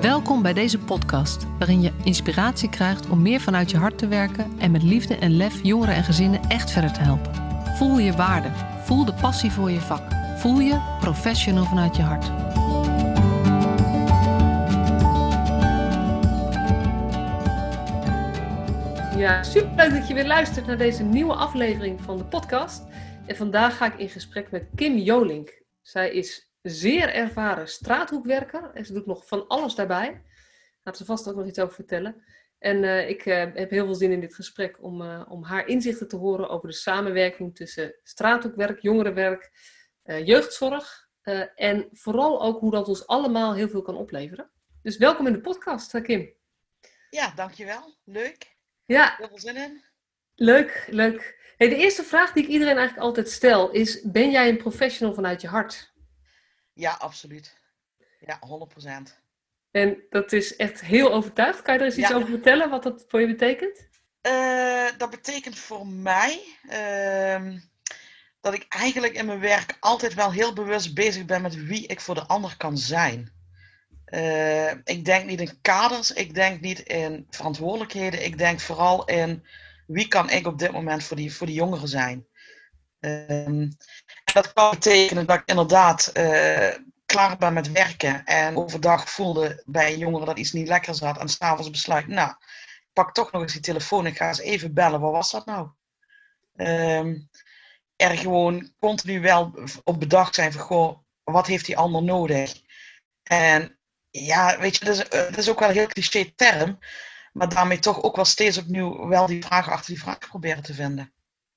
[0.00, 4.58] Welkom bij deze podcast, waarin je inspiratie krijgt om meer vanuit je hart te werken
[4.58, 7.34] en met liefde en lef jongeren en gezinnen echt verder te helpen.
[7.76, 8.50] Voel je waarde,
[8.84, 10.02] voel de passie voor je vak,
[10.36, 12.26] voel je professional vanuit je hart.
[19.18, 22.82] Ja, super dat je weer luistert naar deze nieuwe aflevering van de podcast.
[23.26, 25.62] En vandaag ga ik in gesprek met Kim Jolink.
[25.82, 28.70] Zij is zeer ervaren straathoekwerker.
[28.74, 30.22] En ze doet nog van alles daarbij.
[30.84, 32.22] Gaat ze vast ook nog iets over vertellen.
[32.58, 35.66] En uh, ik uh, heb heel veel zin in dit gesprek om, uh, om haar
[35.66, 39.50] inzichten te horen over de samenwerking tussen straathoekwerk, jongerenwerk,
[40.24, 41.08] jeugdzorg.
[41.54, 44.50] en vooral ook hoe dat ons allemaal heel veel kan opleveren.
[44.82, 46.32] Dus welkom in de podcast, Kim.
[47.10, 47.96] Ja, dankjewel.
[48.04, 48.56] Leuk.
[48.84, 49.14] Ja.
[49.16, 49.82] Heel veel zin in.
[50.34, 51.52] Leuk, leuk.
[51.56, 55.14] Hey, de eerste vraag die ik iedereen eigenlijk altijd stel is: ben jij een professional
[55.14, 55.92] vanuit je hart?
[56.78, 57.56] Ja, absoluut.
[58.20, 59.12] Ja, 100%.
[59.70, 61.62] En dat is echt heel overtuigd.
[61.62, 63.88] Kan je er eens iets over vertellen wat dat voor je betekent?
[64.22, 67.54] Uh, dat betekent voor mij uh,
[68.40, 72.00] dat ik eigenlijk in mijn werk altijd wel heel bewust bezig ben met wie ik
[72.00, 73.32] voor de ander kan zijn.
[74.06, 79.44] Uh, ik denk niet in kaders, ik denk niet in verantwoordelijkheden, ik denk vooral in
[79.86, 82.26] wie kan ik op dit moment voor die, voor die jongeren zijn.
[83.00, 83.76] Um,
[84.32, 86.74] dat kan betekenen dat ik inderdaad uh,
[87.06, 91.28] klaar ben met werken en overdag voelde bij jongeren dat iets niet lekker zat en
[91.28, 95.00] s'avonds besluit, nou, ik pak toch nog eens die telefoon en ga eens even bellen,
[95.00, 95.70] wat was dat nou?
[97.96, 99.54] Er gewoon continu wel
[99.84, 102.54] op bedacht zijn van, goh, wat heeft die ander nodig?
[103.22, 103.78] En
[104.10, 106.78] ja, weet je, dat is, dat is ook wel een heel cliché term,
[107.32, 110.74] maar daarmee toch ook wel steeds opnieuw wel die vraag achter die vraag proberen te
[110.74, 111.12] vinden.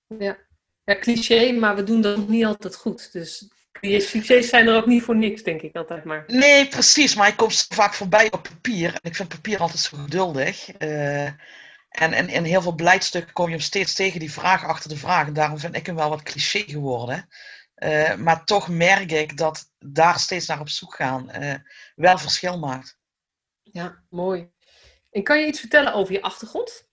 [0.07, 0.49] Ja
[0.83, 3.11] ja, cliché, maar we doen dat niet altijd goed.
[3.11, 3.49] Dus
[3.81, 6.23] clichés zijn er ook niet voor niks, denk ik altijd maar.
[6.27, 7.15] Nee, precies.
[7.15, 8.93] Maar ik kom vaak voorbij op papier.
[8.93, 10.81] En ik vind papier altijd zo geduldig.
[10.81, 14.97] Uh, en, en in heel veel beleidstukken kom je steeds tegen die vraag achter de
[14.97, 15.27] vraag.
[15.27, 17.27] En daarom vind ik hem wel wat cliché geworden.
[17.75, 21.53] Uh, maar toch merk ik dat daar steeds naar op zoek gaan uh,
[21.95, 22.99] wel verschil maakt.
[23.63, 24.49] Ja, mooi.
[25.11, 26.89] En kan je iets vertellen over je achtergrond?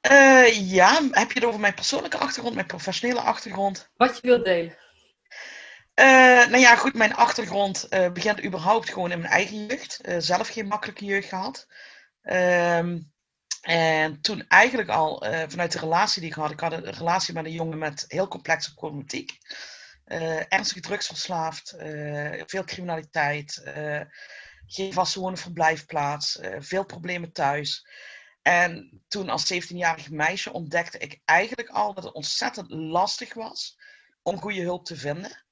[0.00, 3.90] Uh, ja, heb je het over mijn persoonlijke achtergrond, mijn professionele achtergrond?
[3.96, 4.76] Wat je wilt delen.
[5.94, 6.06] Uh,
[6.46, 10.00] nou ja, goed, mijn achtergrond uh, begint überhaupt gewoon in mijn eigen jeugd.
[10.18, 11.66] zelf geen makkelijke jeugd gehad.
[12.22, 12.98] Ehm,
[13.60, 17.44] en toen eigenlijk al vanuit de relatie die ik had, ik had een relatie met
[17.44, 19.38] een jongen met heel complexe problematiek.
[20.48, 21.74] ernstig drugsverslaafd,
[22.46, 23.62] veel criminaliteit,
[24.66, 27.86] geen vaste wonen verblijfplaats, veel problemen thuis.
[28.42, 33.78] En toen als 17-jarig meisje ontdekte ik eigenlijk al dat het ontzettend lastig was
[34.22, 35.46] om goede hulp te vinden.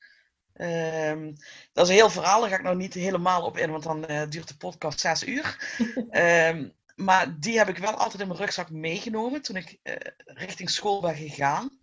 [0.60, 1.36] Um,
[1.72, 4.10] dat is een heel verhaal, daar ga ik nou niet helemaal op in, want dan
[4.10, 5.76] uh, duurt de podcast zes uur.
[6.10, 6.72] um,
[7.06, 9.94] maar die heb ik wel altijd in mijn rugzak meegenomen toen ik uh,
[10.24, 11.78] richting school ben gegaan.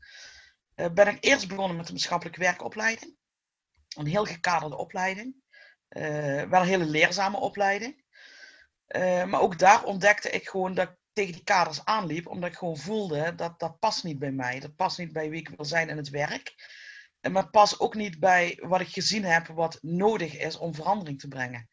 [0.75, 3.15] Uh, ben ik eerst begonnen met een maatschappelijke werkopleiding.
[3.97, 5.35] Een heel gekaderde opleiding.
[6.49, 8.02] wel een hele leerzame opleiding.
[8.99, 12.77] Maar ook daar ontdekte ik gewoon dat ik tegen die kaders aanliep, omdat ik gewoon
[12.77, 14.59] voelde dat dat past niet bij mij.
[14.59, 16.55] Dat past niet bij wie ik wil zijn in het werk.
[17.31, 21.27] Maar past ook niet bij wat ik gezien heb wat nodig is om verandering te
[21.27, 21.69] brengen.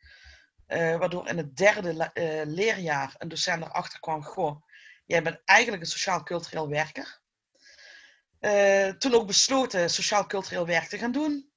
[0.69, 2.11] Uh, waardoor in het derde
[2.47, 4.63] leerjaar een docent erachter kwam: Goh,
[5.05, 7.21] jij bent eigenlijk een sociaal-cultureel werker.
[8.99, 11.51] Toen ook besloten sociaal-cultureel werk te gaan doen.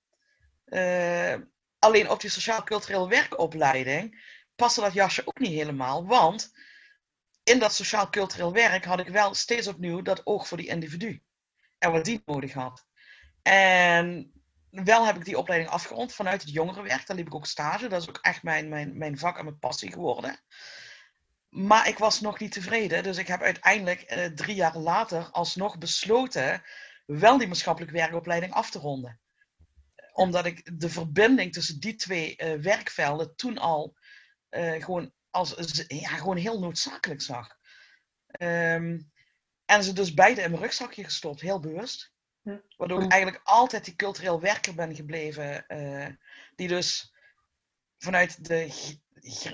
[1.79, 4.21] alleen op die sociaal-cultureel werkopleiding
[4.55, 6.51] paste dat jasje ook niet helemaal, want
[7.43, 11.23] in dat sociaal-cultureel werk had ik wel steeds opnieuw dat oog voor die individu.
[11.77, 12.85] En wat die nodig had.
[13.41, 14.31] En
[14.69, 17.07] wel heb ik die opleiding afgerond vanuit het jongerenwerk.
[17.07, 17.87] Daar liep ik ook stage.
[17.87, 20.39] Dat is ook echt mijn, mijn, mijn vak en mijn passie geworden.
[21.49, 23.03] Maar ik was nog niet tevreden.
[23.03, 26.63] Dus ik heb uiteindelijk eh, drie jaar later alsnog besloten
[27.05, 29.19] wel die maatschappelijk werkopleiding af te ronden.
[30.13, 33.97] Omdat ik de verbinding tussen die twee uh, werkvelden toen al
[34.79, 37.57] gewoon als ja, gewoon heel noodzakelijk zag.
[38.39, 39.11] Um,
[39.65, 42.11] en ze dus beide in mijn rugzakje gestopt, heel bewust.
[42.41, 42.61] Ja.
[42.77, 45.65] Waardoor ik eigenlijk altijd die cultureel werker ben gebleven.
[45.67, 46.07] Uh,
[46.55, 47.13] die dus
[47.97, 48.91] vanuit de,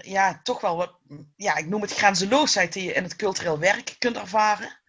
[0.02, 1.00] ja, toch wel wat,
[1.36, 4.80] ja, ik noem het grenzeloosheid die je in het cultureel werk kunt ervaren.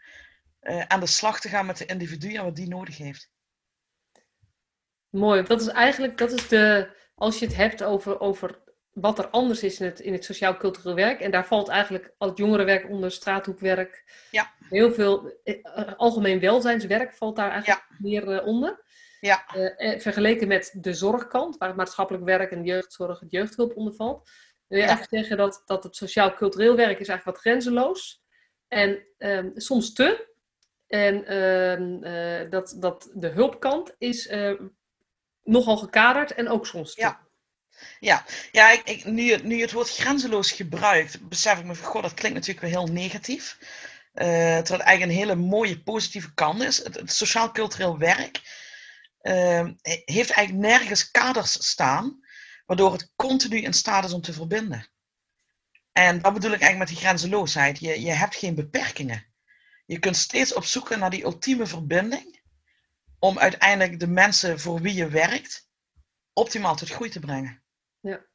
[0.60, 3.30] Uh, aan de slag te gaan met de individu en wat die nodig heeft.
[5.08, 9.28] Mooi, dat is eigenlijk, dat is de, als je het hebt over, over wat er
[9.28, 11.20] anders is in het, in het sociaal-cultureel werk.
[11.20, 14.04] En daar valt eigenlijk al het jongerenwerk onder, straathoekwerk.
[14.30, 14.52] Ja.
[14.68, 18.84] Heel veel eh, algemeen welzijnswerk valt daar eigenlijk meer uh, onder.
[19.20, 19.44] Ja.
[19.56, 24.30] Uh, vergeleken met de zorgkant, waar het maatschappelijk werk en jeugdzorg, het jeugdhulp onder valt.
[24.66, 28.22] Wil je eigenlijk zeggen dat, dat het sociaal-cultureel werk is eigenlijk wat grenzeloos
[28.68, 30.28] en ehm, soms te.
[30.86, 34.60] En ehm, eh, dat, dat de hulpkant is eh,
[35.42, 37.00] nogal gekaderd en ook soms te.
[37.00, 37.28] Ja.
[38.00, 42.02] Ja, ja ik, ik, nu, nu het woord grenzeloos gebruikt, besef ik me van, god,
[42.02, 43.58] dat klinkt natuurlijk wel heel negatief.
[44.14, 46.76] Uh, terwijl het eigenlijk een hele mooie positieve kant is.
[46.76, 48.40] Het, sociaal-cultureel werk
[49.22, 49.68] uh,
[50.04, 52.20] heeft eigenlijk nergens kaders staan,
[52.66, 54.88] waardoor het continu in staat is om te verbinden.
[55.92, 57.78] En dat bedoel ik eigenlijk met die grenzeloosheid.
[57.78, 59.26] Je, je hebt geen beperkingen.
[59.86, 62.40] Je kunt steeds op zoek naar die ultieme verbinding,
[63.18, 65.68] om uiteindelijk de mensen voor wie je werkt
[66.32, 67.62] optimaal tot groei te brengen.
[68.00, 68.26] Ja,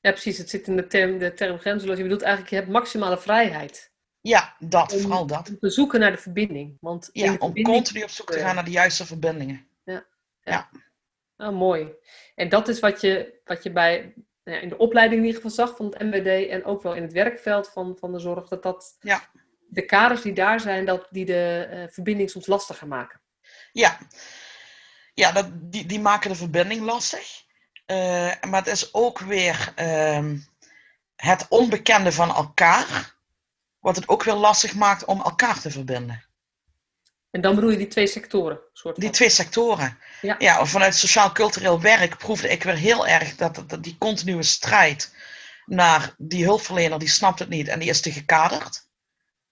[0.00, 0.38] ja precies.
[0.38, 1.96] Het zit in de term, de term grenzeloos.
[1.96, 3.92] Je bedoelt eigenlijk, je hebt maximale vrijheid.
[4.20, 5.48] Ja, dat, vooral dat.
[5.48, 6.76] Om te zoeken naar de verbinding.
[6.80, 7.66] Want ja, om verbinding...
[7.66, 9.66] continu op zoek te gaan naar de juiste verbindingen.
[9.84, 10.06] Ja.
[10.40, 10.68] ja.
[11.36, 11.46] ja.
[11.46, 11.92] Oh, mooi.
[12.34, 14.14] En dat is wat je, wat je bij,
[14.44, 16.94] nou ja, in de opleiding in ieder geval zag van het MWD en ook wel
[16.94, 19.30] in het werkveld van, van de zorg, dat dat ja.
[19.68, 23.20] de kaders die daar zijn, dat die de uh, verbinding soms lastiger maken.
[23.72, 23.98] Ja,
[25.14, 27.48] ja dat, die, die maken de verbinding lastig.
[27.90, 27.96] Uh,
[28.50, 30.32] maar het is ook weer uh,
[31.16, 33.14] het onbekende van elkaar,
[33.78, 36.24] wat het ook weer lastig maakt om elkaar te verbinden.
[37.30, 38.60] En dan bedoel je die twee sectoren?
[38.72, 39.04] Soort van.
[39.04, 39.98] Die twee sectoren.
[40.20, 40.36] Ja.
[40.38, 45.14] ja, vanuit sociaal-cultureel werk proefde ik weer heel erg dat, dat die continue strijd
[45.66, 48.88] naar die hulpverlener, die snapt het niet en die is te gekaderd.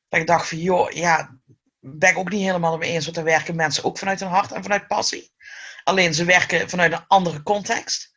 [0.08, 1.38] Dat ik dacht van, joh, ja,
[1.80, 4.52] ben ik ook niet helemaal mee eens, want dan werken mensen ook vanuit hun hart
[4.52, 5.32] en vanuit passie.
[5.84, 8.16] Alleen ze werken vanuit een andere context.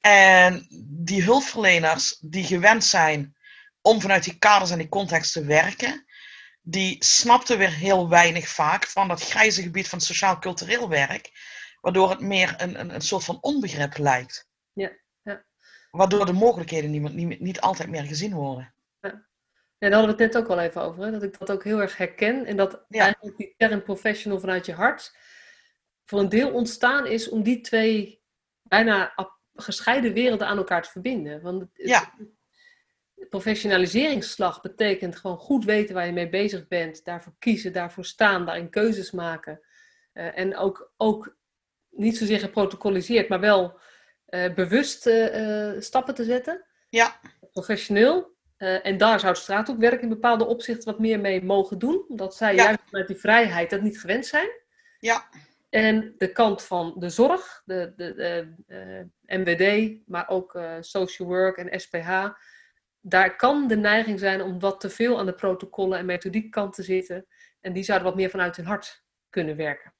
[0.00, 3.36] En die hulpverleners die gewend zijn
[3.80, 6.06] om vanuit die kaders en die context te werken,
[6.60, 11.30] die snapten weer heel weinig vaak van dat grijze gebied van sociaal-cultureel werk,
[11.80, 14.48] waardoor het meer een, een, een soort van onbegrip lijkt.
[14.72, 14.90] Ja,
[15.22, 15.44] ja.
[15.90, 18.74] Waardoor de mogelijkheden niet, niet, niet altijd meer gezien worden.
[19.00, 19.26] Ja.
[19.78, 21.10] Daar hadden we het net ook al even over, hè?
[21.10, 22.46] dat ik dat ook heel erg herken.
[22.46, 23.02] En dat ja.
[23.02, 25.16] eigenlijk die term professional vanuit je hart
[26.04, 28.22] voor een deel ontstaan is om die twee
[28.62, 29.12] bijna
[29.62, 31.42] gescheiden werelden aan elkaar te verbinden.
[31.42, 32.14] Want het, ja.
[33.28, 38.70] professionaliseringsslag betekent gewoon goed weten waar je mee bezig bent, daarvoor kiezen, daarvoor staan, daarin
[38.70, 39.60] keuzes maken.
[40.14, 41.36] Uh, en ook, ook
[41.90, 43.80] niet zozeer geprotocoliseerd, maar wel
[44.28, 46.64] uh, bewust uh, stappen te zetten.
[46.88, 47.20] Ja.
[47.52, 48.36] Professioneel.
[48.58, 52.04] en daar zou het straathoekwerk in bepaalde opzichten wat meer mee mogen doen.
[52.08, 52.62] Omdat zij ja.
[52.64, 54.50] juist met die vrijheid dat niet gewend zijn.
[54.98, 55.28] Ja.
[55.68, 58.54] En de kant van de zorg, de, de, de
[59.26, 62.26] uh, MWD, maar ook uh, social work en SPH.
[63.00, 66.74] Daar kan de neiging zijn om wat te veel aan de protocollen en methodiek kant
[66.74, 67.26] te zitten.
[67.60, 69.94] En die zouden wat meer vanuit hun hart kunnen werken.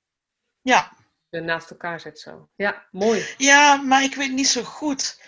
[0.60, 0.96] Ja.
[1.30, 2.48] Naast elkaar zet zo.
[2.56, 3.34] Ja, mooi.
[3.36, 5.20] Ja, maar ik weet niet zo goed.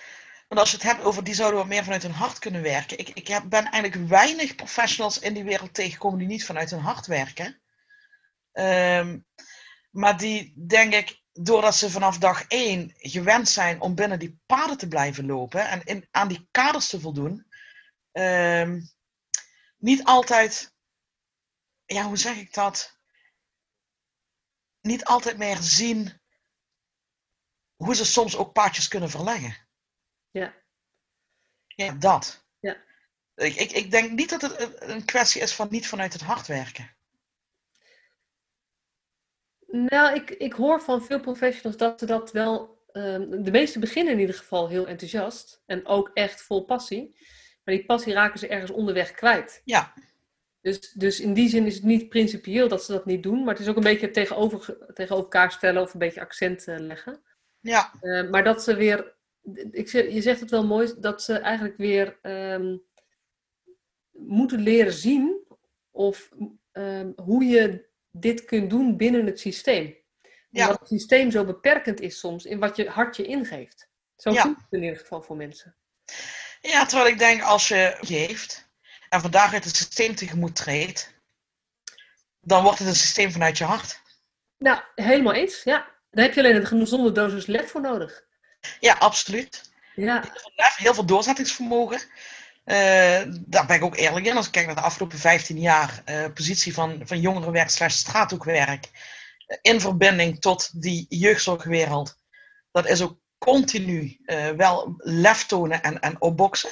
[0.49, 2.99] Want als je het hebt over die zouden wat meer vanuit hun hart kunnen werken.
[2.99, 6.81] Ik, ik heb, ben eigenlijk weinig professionals in die wereld tegengekomen die niet vanuit hun
[6.81, 7.61] hart werken.
[8.53, 9.27] Um,
[9.91, 14.79] maar die, denk ik, doordat ze vanaf dag één gewend zijn om binnen die paden
[14.79, 17.47] te blijven lopen en in, aan die kaders te voldoen,
[18.13, 18.91] um,
[19.77, 20.75] niet altijd,
[21.85, 22.99] ja, hoe zeg ik dat?
[24.81, 26.21] Niet altijd meer zien
[27.77, 29.69] hoe ze soms ook paadjes kunnen verleggen.
[30.31, 30.55] Ja.
[31.67, 32.47] Ja, dat.
[32.59, 32.77] Ja.
[33.35, 36.47] Ik, ik, ik denk niet dat het een kwestie is van niet vanuit het hart
[36.47, 36.97] werken.
[39.71, 42.79] Nou, ik, ik hoor van veel professionals dat ze dat wel.
[42.93, 47.17] Um, de meeste beginnen in ieder geval heel enthousiast en ook echt vol passie.
[47.65, 49.63] Maar die passie raken ze ergens onderweg kwijt.
[49.65, 49.93] Ja.
[50.61, 53.55] Dus, dus in die zin is het niet principieel dat ze dat niet doen, maar
[53.55, 57.23] het is ook een beetje tegenover, tegenover elkaar stellen of een beetje accent uh, leggen.
[57.61, 57.93] Ja.
[58.01, 59.15] Uh, maar dat ze weer,
[59.71, 62.83] ik zeg, je zegt het wel mooi, dat ze eigenlijk weer um,
[64.11, 65.41] moeten leren zien
[65.91, 66.31] of
[66.73, 69.97] um, hoe je dit kunt doen binnen het systeem.
[70.51, 70.65] Ja.
[70.65, 73.89] Omdat het systeem zo beperkend is soms in wat je hart je ingeeft.
[74.17, 74.49] Zo ja.
[74.49, 75.77] het in ieder geval voor mensen.
[76.61, 78.69] Ja, terwijl ik denk als je geeft
[79.09, 81.15] en vandaag het systeem tegemoet treedt,
[82.41, 84.01] dan wordt het een systeem vanuit je hart.
[84.59, 85.63] Nou, helemaal eens.
[85.63, 85.99] Ja.
[86.11, 88.25] Daar heb je alleen een gezonde dosis lef voor nodig.
[88.81, 89.73] Ja, absoluut.
[89.95, 90.21] Ja.
[90.21, 92.01] Heel veel lef, heel veel doorzettingsvermogen.
[92.71, 94.37] Uh, daar ben ik ook eerlijk in.
[94.37, 98.89] Als ik kijk naar de afgelopen 15 jaar uh, positie van, van jongerenwerk slash straathoekwerk
[99.47, 102.17] uh, in verbinding tot die jeugdzorgwereld.
[102.71, 104.21] Dat is ook continu
[104.57, 106.71] wel lef tonen en, en opboksen.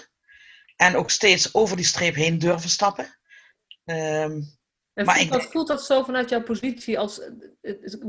[0.77, 3.05] En ook steeds over die streep heen durven stappen.
[3.85, 4.59] Um,
[4.95, 7.21] en maar voelt, ik, dat, voelt dat zo vanuit jouw positie als...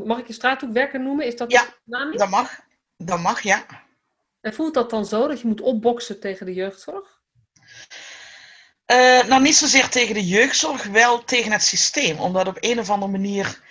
[0.05, 1.25] Mag ik je straathoekwerker noemen?
[1.25, 1.65] Is dat ja,
[2.11, 2.59] dat mag.
[2.97, 3.65] Dat mag, ja.
[4.41, 7.18] En voelt dat dan zo dat je moet opboksen tegen de jeugdzorg?
[8.91, 12.19] Uh, nou, niet zozeer tegen de jeugdzorg, wel tegen het systeem.
[12.19, 13.61] Omdat op een of andere manier.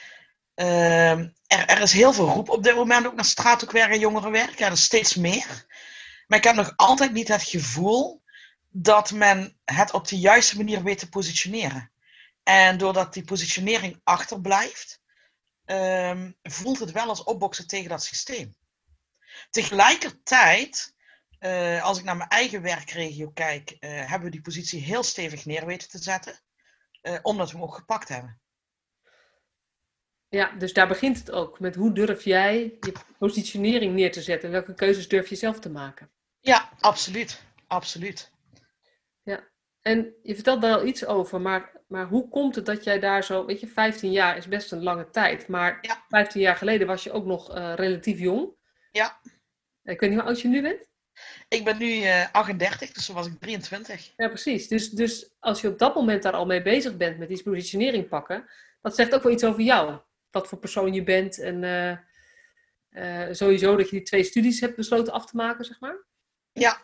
[0.55, 4.59] Uh, er, er, is heel veel roep op dit moment ook naar straathoekwerk en jongerenwerk.
[4.59, 5.67] Ja, er steeds meer.
[6.27, 8.23] Maar ik heb nog altijd niet het gevoel
[8.69, 11.93] dat men het op de juiste manier weet te positioneren.
[12.43, 15.01] En doordat die positionering achterblijft,
[15.67, 18.57] um, voelt het wel als opboksen tegen dat systeem.
[19.51, 20.95] Tegelijkertijd
[21.41, 25.45] uh, als ik naar mijn eigen werkregio kijk, uh, hebben we die positie heel stevig
[25.45, 26.41] neer weten te zetten,
[27.03, 28.41] uh, omdat we hem ook gepakt hebben.
[30.29, 34.51] Ja, dus daar begint het ook met hoe durf jij je positionering neer te zetten?
[34.51, 36.11] Welke keuzes durf je zelf te maken?
[36.41, 37.43] Ja, absoluut.
[37.67, 38.33] Absoluut.
[39.23, 39.49] Ja,
[39.81, 43.25] en je vertelt daar al iets over, maar, maar hoe komt het dat jij daar
[43.25, 46.05] zo, weet je, 15 jaar is best een lange tijd, maar ja.
[46.09, 48.57] 15 jaar geleden was je ook nog relatief jong.
[48.93, 49.21] Ja.
[49.83, 50.88] Ik weet niet hoe oud je nu bent.
[51.49, 54.13] Ik ben nu uh, eh, 38, dus toen was ik 23.
[54.17, 54.69] Ja, precies.
[54.69, 58.09] Dus, dus als je op dat moment daar al mee bezig bent met die positionering
[58.09, 58.45] pakken,
[58.83, 59.99] dat zegt ook wel iets over jou.
[60.31, 61.97] Wat voor persoon je bent en uh,
[62.91, 65.97] uh, sowieso dat je die twee studies hebt besloten af te maken, zeg maar.
[66.53, 66.83] Ja.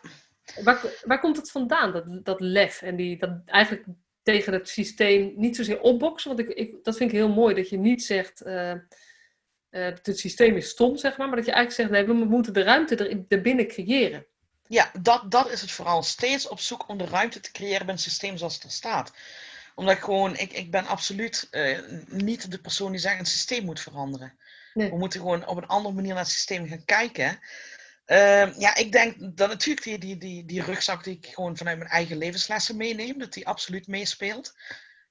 [0.63, 3.85] Waar, waar komt het vandaan, dat, dat lef en die, dat eigenlijk
[4.23, 6.35] tegen het systeem niet zozeer opboksen?
[6.35, 8.41] Want ik, ik, dat vind ik heel mooi, dat je niet zegt
[9.75, 12.53] uh, het systeem is stom, zeg maar, maar dat je eigenlijk zegt, nee, we moeten
[12.53, 14.25] de ruimte er, er binnen creëren.
[14.67, 16.03] Ja, dat, dat is het vooral.
[16.03, 19.13] Steeds op zoek om de ruimte te creëren bij een systeem zoals het er staat.
[19.75, 23.65] Omdat ik gewoon, ik, ik ben absoluut uh, niet de persoon die zegt een systeem
[23.65, 24.37] moet veranderen.
[24.73, 24.89] Nee.
[24.89, 27.39] We moeten gewoon op een andere manier naar het systeem gaan kijken.
[28.07, 31.77] Uh, ja, ik denk dat natuurlijk die, die, die, die rugzak die ik gewoon vanuit
[31.77, 34.53] mijn eigen levenslessen meeneem, dat die absoluut meespeelt.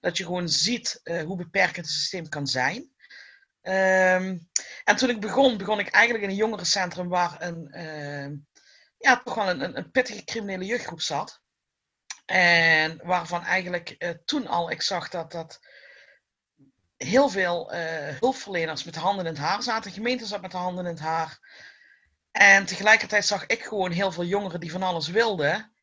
[0.00, 2.93] Dat je gewoon ziet uh, hoe beperkend het systeem kan zijn.
[3.66, 4.48] Um,
[4.84, 8.38] en toen ik begon, begon ik eigenlijk in een jongerencentrum waar een, uh,
[8.98, 11.42] ja, toch wel een, een, pittige criminele jeugdgroep zat.
[12.24, 15.60] En waarvan eigenlijk uh, toen al ik zag dat, dat
[16.96, 17.80] heel veel uh,
[18.18, 19.90] hulpverleners met de handen in het haar zaten.
[19.90, 21.38] De gemeente zat met de handen in het haar.
[22.30, 25.74] En tegelijkertijd zag ik gewoon heel veel jongeren die van alles wilden,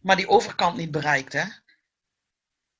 [0.00, 1.62] maar die overkant niet bereikten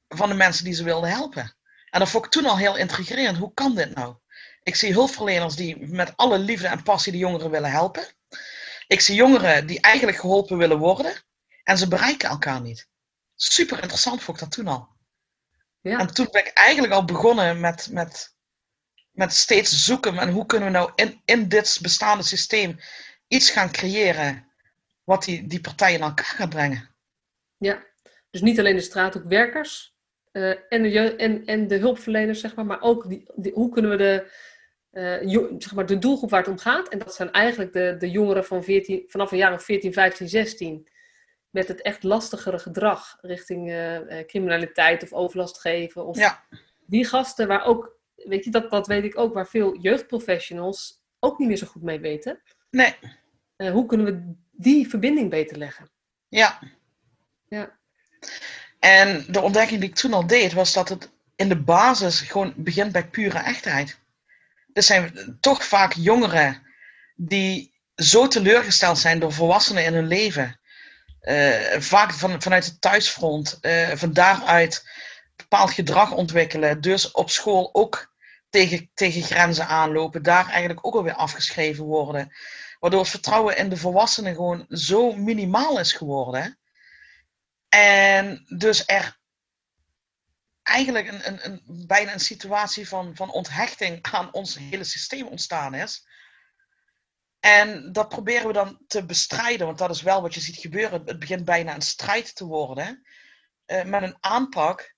[0.08, 1.56] van de mensen die ze wilden helpen.
[1.90, 3.36] En dat vond ik toen al heel intrigerend.
[3.36, 4.16] Hoe kan dit nou?
[4.62, 8.04] Ik zie hulpverleners die met alle liefde en passie de jongeren willen helpen.
[8.86, 11.12] Ik zie jongeren die eigenlijk geholpen willen worden.
[11.62, 12.88] En ze bereiken elkaar niet.
[13.34, 14.88] Super interessant vond ik dat toen al.
[15.80, 15.98] Ja.
[15.98, 18.34] En toen ben ik eigenlijk al begonnen met, met,
[19.10, 20.18] met steeds zoeken.
[20.18, 22.80] En hoe kunnen we nou in, in dit bestaande systeem
[23.28, 24.48] iets gaan creëren.
[25.04, 26.94] Wat die, die partijen in elkaar gaat brengen.
[27.56, 27.84] Ja,
[28.30, 29.94] dus niet alleen de straathoekwerkers
[30.32, 32.66] uh, en, de, en, en de hulpverleners, zeg maar.
[32.66, 34.32] Maar ook die, hoe kunnen we de,
[34.92, 36.88] uh, zeg maar de doelgroep waar het om gaat.
[36.88, 40.28] En dat zijn eigenlijk de, de jongeren van 14, vanaf een jaar of 14, 15,
[40.28, 40.88] 16.
[41.50, 46.06] Met het echt lastigere gedrag richting uh, criminaliteit of overlast geven.
[46.06, 46.44] Of ja.
[46.86, 51.38] Die gasten waar ook, weet je, dat, dat weet ik ook, waar veel jeugdprofessionals ook
[51.38, 52.40] niet meer zo goed mee weten.
[52.70, 52.94] Nee.
[53.56, 55.90] Uh, hoe kunnen we die verbinding beter leggen?
[56.28, 56.58] Ja.
[57.48, 57.78] Ja.
[58.78, 62.54] En de ontdekking die ik toen al deed, was dat het in de basis gewoon
[62.56, 63.99] begint bij pure echtheid
[64.72, 66.62] er zijn toch vaak jongeren
[67.16, 70.60] die zo teleurgesteld zijn door volwassenen in hun leven.
[71.22, 74.88] Uh, vaak van, vanuit het thuisfront, uh, van daaruit
[75.36, 76.80] bepaald gedrag ontwikkelen.
[76.80, 78.12] Dus op school ook
[78.50, 80.22] tegen, tegen grenzen aanlopen.
[80.22, 82.32] Daar eigenlijk ook alweer afgeschreven worden.
[82.78, 86.58] Waardoor het vertrouwen in de volwassenen gewoon zo minimaal is geworden.
[87.68, 89.19] En dus er
[90.70, 95.74] eigenlijk een, een, een, bijna een situatie van, van onthechting aan ons hele systeem ontstaan
[95.74, 96.08] is.
[97.40, 101.02] En dat proberen we dan te bestrijden, want dat is wel wat je ziet gebeuren.
[101.04, 103.02] Het begint bijna een strijd te worden.
[103.66, 104.94] Uh, met een aanpak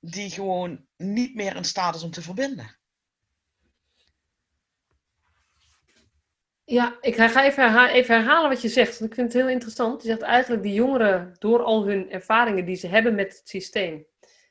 [0.00, 2.78] die gewoon niet meer in staat is om te verbinden.
[6.64, 8.98] Ja, ik ga even, even herhalen wat je zegt.
[8.98, 10.02] Want ik vind het heel interessant.
[10.02, 14.06] Je zegt eigenlijk die jongeren, door al hun ervaringen die ze hebben met het systeem,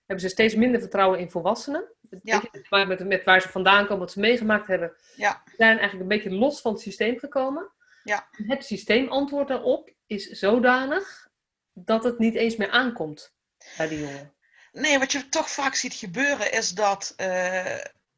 [0.07, 1.83] hebben ze steeds minder vertrouwen in volwassenen.
[2.23, 2.43] Ja.
[2.69, 4.93] Met, met, waar ze vandaan komen, wat ze meegemaakt hebben.
[5.15, 5.43] Ja.
[5.57, 7.71] zijn eigenlijk een beetje los van het systeem gekomen.
[8.03, 8.27] Ja.
[8.31, 11.27] Het systeemantwoord daarop is zodanig
[11.73, 13.33] dat het niet eens meer aankomt
[13.77, 14.33] bij die jongen.
[14.71, 17.27] Nee, wat je toch vaak ziet gebeuren is dat uh,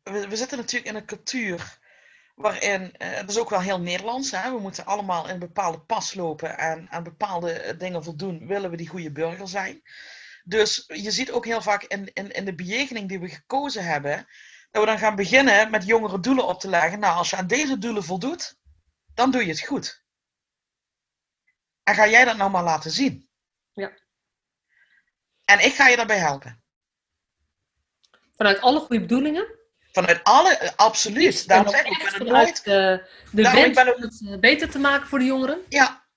[0.04, 1.80] we, we, zitten natuurlijk in een cultuur
[2.36, 4.52] waarin, uh, dat is ook wel heel Nederlands, hè?
[4.52, 8.78] we moeten allemaal in een bepaalde pas lopen en aan bepaalde dingen voldoen, willen we
[8.78, 9.82] die goede burger zijn.
[10.44, 14.28] Dus je ziet ook heel vaak in, in, in de bejegening die we gekozen hebben,
[14.72, 17.00] dat we dan gaan beginnen met jongere doelen op te leggen.
[17.00, 18.56] Nou, als je aan deze doelen voldoet,
[19.14, 20.04] dan doe je het goed.
[21.84, 23.30] En ga jij dat nou maar laten zien.
[23.74, 23.92] Ja.
[25.46, 26.64] En ik ga je daarbij helpen.
[28.36, 29.58] Vanuit alle goede bedoelingen?
[29.92, 31.48] Vanuit alle, eh, absoluut.
[31.48, 32.64] Daarom zeg ik, ben nooit...
[32.64, 35.66] De, de wens om het eh, beter te maken voor de jongeren?
[35.70, 36.08] Ja.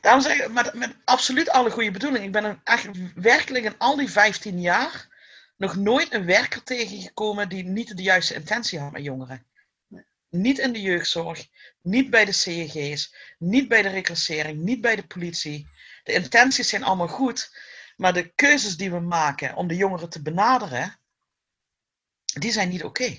[0.00, 2.26] Daarom zeg ik, met, met absoluut alle goede bedoelingen.
[2.26, 5.08] Ik ben een, echt werkelijk in al die 15 jaar
[5.56, 9.46] nog nooit een werker tegengekomen die niet de juiste intentie had met jongeren.
[10.28, 11.46] Niet in de jeugdzorg,
[11.82, 15.68] niet bij de CEG's, niet bij de reclassering, niet bij de politie.
[16.04, 17.56] De intenties zijn allemaal goed,
[17.96, 20.98] maar de keuzes die we maken om de jongeren te benaderen,
[22.24, 23.18] die zijn niet oké.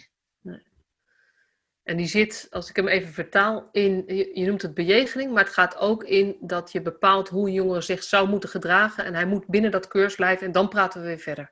[1.84, 5.54] En die zit, als ik hem even vertaal, in, je, noemt het bejegening, maar het
[5.54, 9.06] gaat ook in dat je bepaalt hoe een jongere zich zou moeten gedragen.
[9.06, 11.52] En hij moet binnen dat keurs blijven en dan praten we weer verder.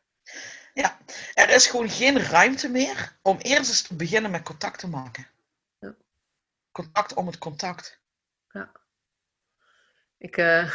[0.74, 0.98] Ja,
[1.34, 5.28] er is gewoon geen ruimte meer om eerst eens te beginnen met contact te maken.
[5.80, 5.96] Ja.
[6.72, 8.00] Contact om het contact.
[8.50, 8.72] Ja.
[10.18, 10.74] Ik, eh,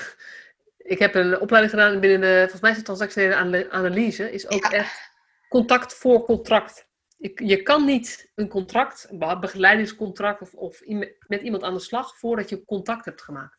[0.77, 4.49] ik heb een opleiding gedaan binnen de, volgens mij is het transactionele ana- analyse, is
[4.49, 4.71] ook Ja.
[4.71, 5.11] echt
[5.49, 6.87] contact voor contract.
[7.19, 10.83] Ik, je kan niet een contract, een be- begeleidingscontract of, of
[11.27, 13.59] met iemand aan de slag voordat je contact hebt gemaakt.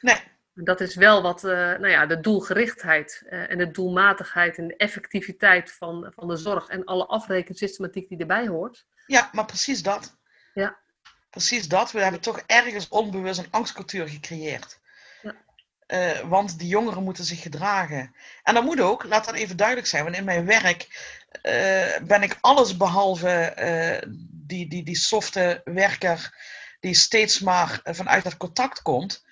[0.00, 0.16] Nee,
[0.54, 4.76] Dat is wel wat, eh, nou ja, de doelgerichtheid eh, en de doelmatigheid en de
[4.76, 8.86] effectiviteit van, van de zorg en alle afrekensystematiek die erbij hoort.
[9.06, 10.16] ja, maar precies dat.
[10.54, 10.78] Ja.
[11.30, 11.92] Precies dat.
[11.92, 14.78] We hebben toch ergens onbewust een angstcultuur gecreëerd.
[15.86, 15.96] Ja.
[15.96, 18.14] Eh, want die jongeren moeten zich gedragen.
[18.42, 20.04] En dat moet ook, laat dat even duidelijk zijn.
[20.04, 20.86] Want in mijn werk
[21.42, 26.34] eh, ben ik alles behalve eh, die, die, die softe werker
[26.80, 29.24] die steeds maar vanuit dat contact komt.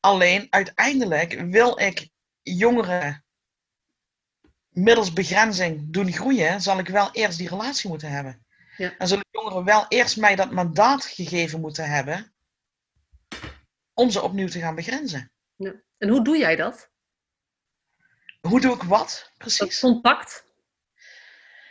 [0.00, 2.08] Alleen uiteindelijk wil ik
[2.42, 3.24] jongeren
[4.68, 8.44] middels begrenzing doen groeien, zal ik wel eerst die relatie moeten hebben.
[8.76, 8.94] Ja.
[8.98, 12.34] En zullen jongeren wel eerst mij dat mandaat gegeven moeten hebben
[13.94, 15.30] om ze opnieuw te gaan begrenzen.
[16.04, 16.88] En hoe doe jij dat?
[18.40, 19.80] Hoe doe ik wat Dat precies?
[19.80, 20.44] contact.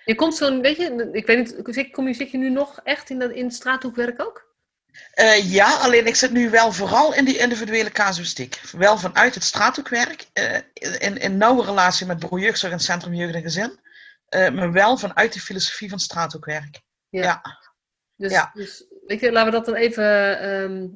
[0.06, 2.80] Je komt zo'n, weet je, ik weet niet, zit- kom je, zit je nu nog
[2.84, 4.52] echt in, dat, in het straathoekwerk ook?
[5.14, 8.62] Eh, ja, alleen ik zit nu wel vooral in die individuele casuïstiek.
[8.72, 10.56] Wel vanuit het straathoekwerk, eh,
[11.00, 13.80] in, in nauwe relatie met jeugdzorg en het Centrum Jeugd en Gezin.
[14.26, 16.82] eh, maar wel vanuit de filosofie van straathoekwerk.
[17.10, 17.42] Ja.
[18.16, 18.52] Dus, Ja.
[18.54, 20.40] dus weet je, laten we dat dan even.
[20.40, 20.88] ehm,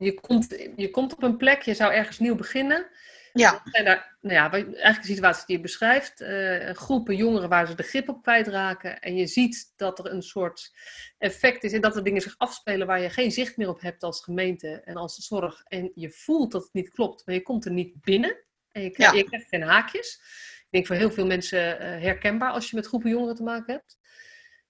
[0.00, 2.86] je, komt, je komt op een plek, je zou ergens nieuw beginnen.
[3.32, 6.20] Ja, zijn daar, nou ja, eigenlijk de situatie die je beschrijft.
[6.20, 9.00] eh, groepen jongeren waar ze de grip op kwijtraken.
[9.00, 10.72] En je ziet dat er een soort
[11.18, 14.02] effect is en dat er dingen zich afspelen waar je geen zicht meer op hebt
[14.02, 15.62] als gemeente en als zorg.
[15.64, 18.36] En je voelt dat het niet klopt, maar je komt er niet binnen.
[18.72, 19.18] En je krijgt, Ja.
[19.18, 20.20] je krijgt geen haakjes.
[20.60, 23.74] Ik denk voor heel veel mensen eh, herkenbaar als je met groepen jongeren te maken
[23.74, 23.98] hebt.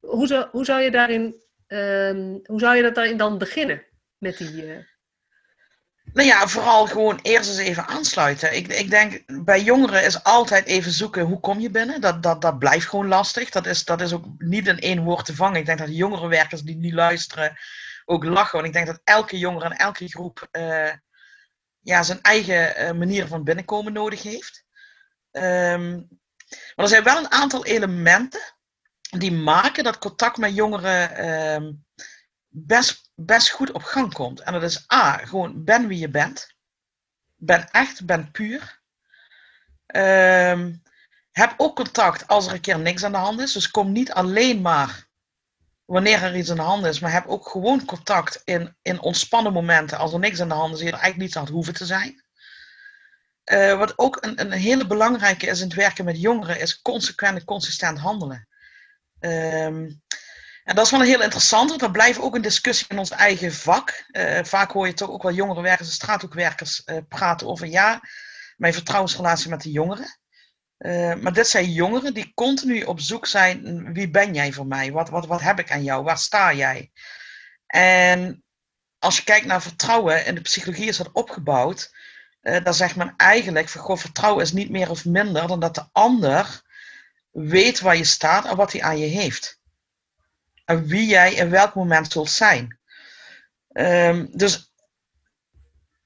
[0.01, 3.85] Hoe zou, hoe zou je daarin, ehm, hoe zou je dat daarin dan beginnen?
[4.19, 4.79] Met die, eh,
[6.13, 8.57] nou ja, vooral gewoon eerst eens even aansluiten.
[8.57, 12.01] Ik, ik denk, bij jongeren is altijd even zoeken, hoe kom je binnen?
[12.01, 13.51] Dat, dat, dat blijft gewoon lastig.
[13.51, 15.61] Dat is, dat is ook niet in één woord te vangen.
[15.61, 17.59] Ik denk dat jongerenwerkers die nu luisteren
[18.05, 18.53] ook lachen.
[18.53, 20.93] Want ik denk dat elke jongere en elke groep eh,
[21.81, 24.65] ja, zijn eigen eh, manier van binnenkomen nodig heeft.
[25.31, 25.91] Ehm,
[26.75, 28.41] maar er zijn wel een aantal elementen
[29.11, 31.73] die maken dat contact met jongeren ehm,
[32.49, 34.41] best, best goed op gang komt.
[34.41, 36.55] En dat is A, gewoon ben wie je bent.
[37.37, 38.81] Ben echt, ben puur.
[39.87, 40.75] Ehm,
[41.31, 43.53] heb ook contact als er een keer niks aan de hand is.
[43.53, 45.09] Dus kom niet alleen maar
[45.85, 49.53] wanneer er iets aan de hand is, maar heb ook gewoon contact in, in ontspannen
[49.53, 49.99] momenten.
[49.99, 52.25] Als er niks aan de hand is, je er eigenlijk niet had hoeven te zijn.
[53.45, 57.39] Eh, wat ook een, een hele belangrijke is in het werken met jongeren, is consequent
[57.39, 58.49] en consistent handelen.
[59.19, 59.91] Ehm,
[60.71, 61.79] en dat is wel een heel interessante.
[61.79, 64.05] Dat blijft ook een discussie in ons eigen vak.
[64.11, 68.01] Eh, vaak hoor je toch ook wel jongerenwerkers en straathoekwerkers eh, praten over ja,
[68.57, 70.19] mijn vertrouwensrelatie met de jongeren.
[70.77, 73.93] Eh, maar dit zijn jongeren die continu op zoek zijn.
[73.93, 74.93] Wie ben jij voor mij?
[74.93, 76.05] Wat, wat, wat heb ik aan jou?
[76.05, 76.91] Waar sta jij?
[77.67, 78.45] En
[78.99, 81.95] als je kijkt naar vertrouwen, in de psychologie is dat opgebouwd.
[82.41, 85.89] dan zegt men eigenlijk: van, goh, vertrouwen is niet meer of minder dan dat de
[85.93, 86.63] ander
[87.31, 89.60] weet waar je staat en wat hij aan je heeft.
[90.71, 92.79] En wie jij in welk moment zult zijn.
[93.73, 94.73] Ehm, dus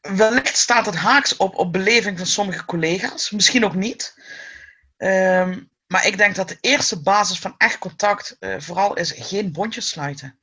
[0.00, 4.14] wellicht staat het haaks op, op beleving van sommige collega's, misschien ook niet.
[4.96, 9.52] Ehm, maar ik denk dat de eerste basis van echt contact eh, vooral is geen
[9.52, 10.38] bondjes sluiten.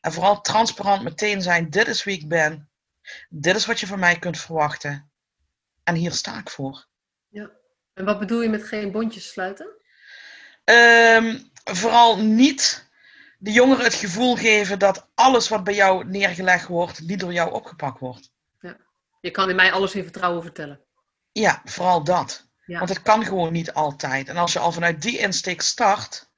[0.00, 2.70] En vooral transparant meteen zijn: dit is wie ik ben,
[3.28, 5.10] dit is wat je van mij kunt verwachten.
[5.84, 6.86] En hier sta ik voor.
[7.94, 9.68] en wat bedoel je met geen bondjes sluiten?
[10.64, 12.87] Ehm, vooral niet
[13.40, 17.52] de jongeren het gevoel geven dat alles wat bij jou neergelegd wordt, niet door jou
[17.52, 18.32] opgepakt wordt.
[19.20, 20.80] Je kan in mij alles in vertrouwen vertellen.
[21.32, 22.48] Ja, vooral dat.
[22.66, 22.78] Ja.
[22.78, 24.28] Want het kan gewoon niet altijd.
[24.28, 26.30] En als je al vanuit die insteek start,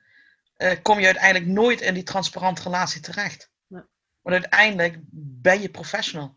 [0.57, 3.51] eh, kom je uiteindelijk nooit in die transparante relatie terecht.
[3.67, 3.87] Ja.
[4.21, 6.37] Want uiteindelijk ben je professional.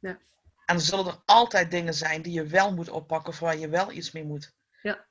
[0.00, 0.18] Ja.
[0.66, 3.68] En er zullen er altijd dingen zijn die je wel moet oppakken of waar je
[3.68, 4.54] wel iets mee moet.
[4.82, 5.06] Ja.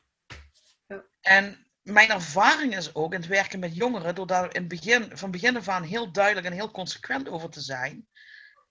[0.87, 1.03] Ja.
[1.21, 5.31] En mijn ervaring is ook in het werken met jongeren, door daar in begin, van
[5.31, 8.07] begin af aan heel duidelijk en heel consequent over te zijn,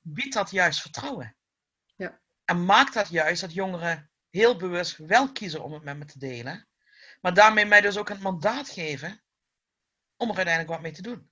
[0.00, 1.36] biedt dat juist vertrouwen.
[1.96, 2.20] Ja.
[2.44, 6.18] En maakt dat juist dat jongeren heel bewust wel kiezen om het met me te
[6.18, 6.68] delen.
[7.20, 9.22] Maar daarmee mij dus ook het mandaat geven
[10.16, 11.30] om er uiteindelijk wat mee te doen.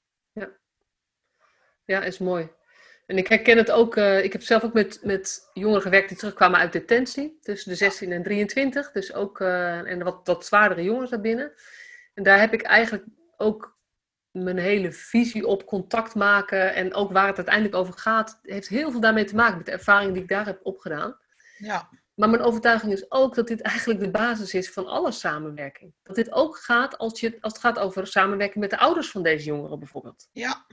[1.85, 2.51] Ja, is mooi.
[3.13, 6.19] En ik herken het ook, eh, ik heb zelf ook met, met jongeren gewerkt die
[6.19, 10.83] terugkwamen uit detentie, tussen de 16 en 23, dus ook, eh, en wat, wat zwaardere
[10.83, 11.53] jongens daarbinnen.
[12.15, 13.05] En daar heb ik eigenlijk
[13.37, 13.79] ook
[14.31, 18.91] mijn hele visie op contact maken en ook waar het uiteindelijk over gaat, heeft heel
[18.91, 21.17] veel daarmee te maken met de ervaring die ik daar heb opgedaan.
[21.59, 25.93] Ja, Maar mijn overtuiging is ook dat dit eigenlijk de basis is van alle samenwerking.
[26.03, 29.23] Dat dit ook gaat als, je, als het gaat over samenwerking met de ouders van
[29.23, 30.29] deze jongeren bijvoorbeeld.
[30.33, 30.67] ja,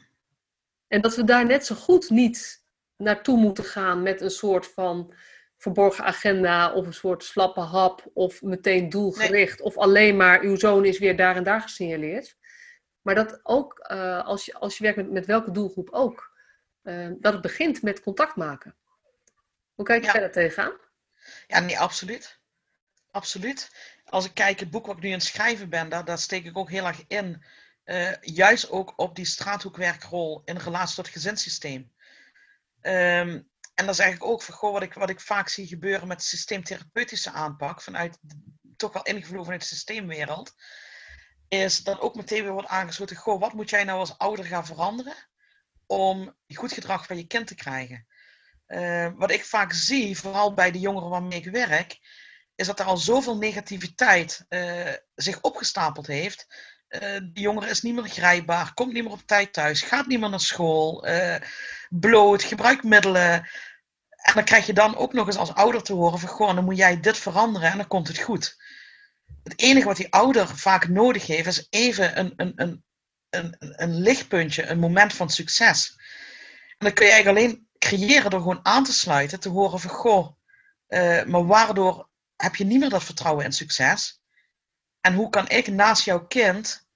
[0.90, 2.64] En dat we daar net zo goed niet
[2.96, 5.14] naartoe moeten gaan met een soort van
[5.58, 10.86] verborgen agenda of een soort slappe hap of meteen doelgericht of alleen maar uw zoon
[10.86, 12.38] is weer daar en daar gesignaleerd.
[13.02, 16.32] Maar dat ook eh, als, je, als je werkt met, met welke doelgroep ook,
[16.82, 18.76] eh, dat het begint met contact maken.
[19.74, 20.12] Hoe kijk Ja.
[20.12, 20.74] jij daar tegenaan?
[21.48, 22.40] ja, nee, absoluut.
[23.12, 23.70] Absoluut.
[24.06, 26.46] Als ik kijk, het boek wat ik nu aan het schrijven ben, daar, daar steek
[26.46, 27.44] ik ook heel erg in.
[27.90, 31.92] Eh, juist ook op die straathoekwerkrol in relatie tot het gezinssysteem.
[32.82, 33.42] Ehm,
[33.74, 37.32] en dat is eigenlijk ook goh, wat, ik, wat ik vaak zie gebeuren met systeemtherapeutische
[37.32, 38.18] aanpak, vanuit
[38.76, 40.56] toch wel ingevlogen vanuit de systeemwereld,
[41.48, 44.66] is dat ook meteen weer wordt aangesloten, goh, wat moet jij nou als ouder gaan
[44.66, 45.16] veranderen
[45.86, 48.08] om goed gedrag van je kind te krijgen?
[48.66, 52.00] Eh, wat ik vaak zie, vooral bij de jongeren waarmee ik werk,
[52.56, 56.48] is dat er al zoveel negativiteit eh, zich opgestapeld heeft.
[56.90, 60.20] Eh die jongere is niet meer grijpbaar, komt niet meer op tijd thuis, gaat niet
[60.20, 61.36] meer naar school, eh,
[61.90, 63.34] bloot, gebruikt middelen.
[64.10, 66.64] En dan krijg je dan ook nog eens als ouder te horen van, goh, dan
[66.64, 68.58] moet jij dit veranderen en dan komt het goed.
[69.44, 72.84] Het enige wat die ouder vaak nodig heeft, is even een, een, een,
[73.30, 75.96] een, een lichtpuntje, een moment van succes.
[76.78, 79.90] En dat kun je eigenlijk alleen creëren door gewoon aan te sluiten, te horen van,
[79.90, 80.38] goh,
[80.88, 84.22] eh, maar waardoor heb je niet meer dat vertrouwen in succes?
[85.02, 86.88] En hoe kan ik naast jouw kind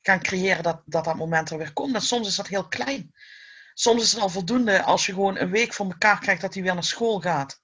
[0.00, 1.94] gaan creëren dat dat, dat moment er weer komt?
[1.94, 3.14] En soms is dat heel klein.
[3.74, 6.62] Soms is het al voldoende als je gewoon een week voor elkaar krijgt dat hij
[6.62, 7.60] weer naar school gaat.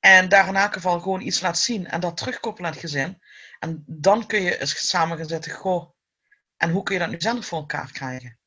[0.00, 3.22] En daar in elk geval gewoon iets laat zien en dat terugkoppelen aan het gezin.
[3.58, 5.90] En dan kun je eens samen gaan zitten, goh,
[6.56, 8.38] en hoe kun je dat nu zelf voor elkaar krijgen?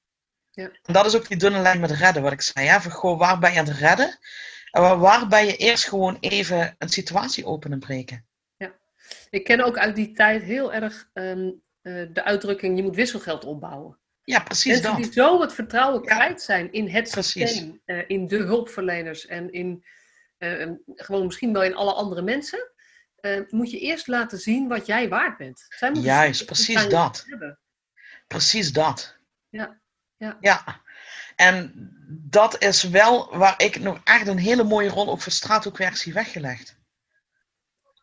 [0.51, 0.63] Ja.
[0.83, 2.67] En dat is ook die dunne lijn met redden, wat ik zei.
[2.67, 2.81] Hè?
[2.81, 4.19] Van, goh, waar ben je aan het redden?
[4.71, 8.25] En waar, waar ben je eerst gewoon even een situatie open en breken?
[9.29, 13.45] Ik ken ook uit die tijd heel erg ehm, eh, de uitdrukking: je moet wisselgeld
[13.45, 13.99] opbouwen.
[14.23, 15.03] Ja, precies Mensen dat.
[15.03, 16.15] die zo het vertrouwen Ja.
[16.15, 17.49] kwijt zijn in het Precies.
[17.49, 19.83] systeem, eh, in de hulpverleners en in
[20.37, 22.71] eh, gewoon misschien wel in alle andere mensen,
[23.49, 25.65] moet je eerst laten zien wat jij waard bent.
[25.69, 27.23] Zij moeten Juist, precies dat.
[27.27, 27.59] hebben.
[28.27, 29.17] Precies dat.
[29.49, 29.81] Ja,
[30.17, 30.37] ja.
[30.39, 30.81] Ja.
[31.35, 31.71] En
[32.29, 36.13] dat is wel waar ik nog echt een hele mooie rol ook voor straathoekwerk zie
[36.13, 36.79] weggelegd.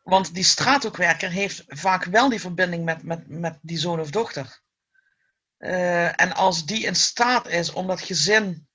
[0.08, 4.60] Want die straathoekwerker heeft vaak wel die verbinding met, met, met die zoon of dochter.
[5.56, 8.68] Eh, en als die in staat is om dat gezin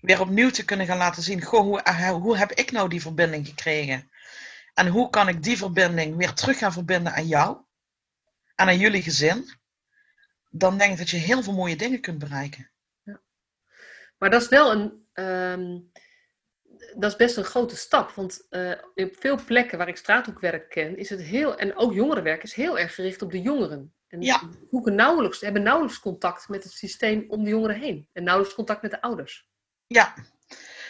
[0.00, 3.00] weer opnieuw te kunnen gaan laten zien, goh, hoe, eh, hoe heb ik nou die
[3.00, 4.10] verbinding gekregen?
[4.74, 7.58] En hoe kan ik die verbinding weer terug gaan verbinden aan jou
[8.54, 9.58] en aan jullie gezin?
[10.50, 12.70] Dan denk ik dat je heel veel mooie dingen kunt bereiken.
[14.18, 15.06] Maar dat is wel een.
[15.12, 15.78] ehm,
[16.96, 18.10] dat is best een grote stap.
[18.10, 21.56] Want eh, op veel plekken waar ik straathoekwerk ken, is het heel.
[21.58, 23.94] En ook jongerenwerk is heel erg gericht op de jongeren.
[24.08, 24.38] En Ja.
[24.38, 28.08] die zoeken nauwelijks, hebben nauwelijks contact met het systeem om de jongeren heen.
[28.12, 29.48] En nauwelijks contact met de ouders.
[29.86, 30.14] Ja.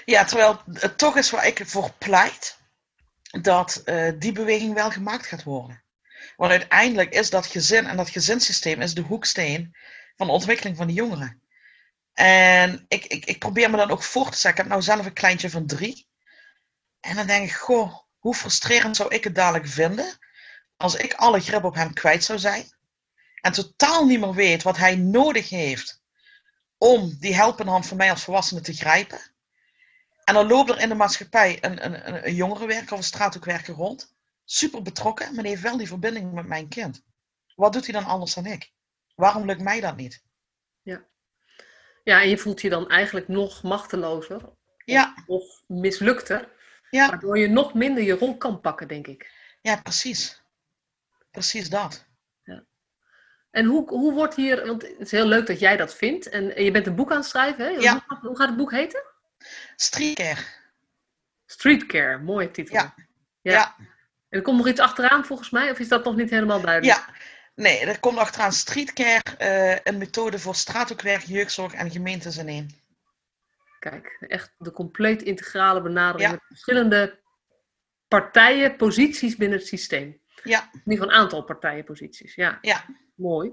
[0.05, 2.59] ja, terwijl het toch is waar ik voor pleit
[3.43, 5.83] dat eh, die beweging wel gemaakt gaat worden.
[6.37, 9.77] Want uiteindelijk is dat gezin en dat gezinssysteem is de hoeksteen
[10.17, 11.43] van de ontwikkeling van de jongeren.
[12.15, 14.57] En ik, ik, ik probeer me dan ook voor te stellen.
[14.57, 16.07] Ik heb nou zelf een kleintje van drie.
[17.01, 20.19] En dan denk ik, goh, hoe frustrerend zou ik het dadelijk vinden
[20.77, 22.73] als ik alle grip op hem kwijt zou zijn.
[23.41, 26.03] En totaal niet meer weet wat hij nodig heeft
[26.79, 29.21] om die helpende hand van mij als volwassene te grijpen.
[30.25, 34.15] En dan loopt er in de maatschappij een, een, een, of een straathoekwerker rond.
[34.45, 37.03] Super betrokken, maar heeft wel die verbinding met mijn kind.
[37.55, 38.73] Wat doet hij dan anders dan ik?
[39.15, 40.23] Waarom lukt mij dat niet?
[42.05, 44.41] Ja, en je voelt je dan eigenlijk nog machtelozer
[44.85, 46.49] Ja, of mislukter.
[46.91, 47.09] Ja.
[47.09, 49.33] Waardoor je nog minder je rol kan pakken, denk ik.
[49.61, 50.43] Ja, precies.
[51.31, 52.07] Precies dat.
[53.51, 56.29] En hoe, hoe wordt hier, want het is heel leuk dat jij dat vindt.
[56.29, 57.71] En je bent een boek aan het schrijven, hè?
[57.71, 57.93] Ja.
[57.93, 59.03] Hoe, gaat- hoe gaat het boek heten?
[59.77, 60.41] Streetcare.
[61.47, 62.75] Streetcare, mooie titel.
[62.77, 62.95] Ja.
[63.41, 63.53] Ja.
[63.53, 63.75] Ja.
[63.79, 63.87] En
[64.29, 66.99] er komt nog iets achteraan volgens mij, of is dat nog niet helemaal duidelijk?
[67.07, 67.15] Ja.
[67.55, 72.71] Nee, er komt achteraan Streetcare, eh, een methode voor straathoekwerk, jeugdzorg en gemeentes in één.
[73.79, 76.31] Kijk, echt de compleet integrale benadering Ja.
[76.31, 77.19] met verschillende
[78.09, 80.21] partijen, posities binnen het systeem.
[80.43, 82.59] Ja, In ieder geval een aantal partijenposities, ja.
[82.61, 83.53] ja, Mooi.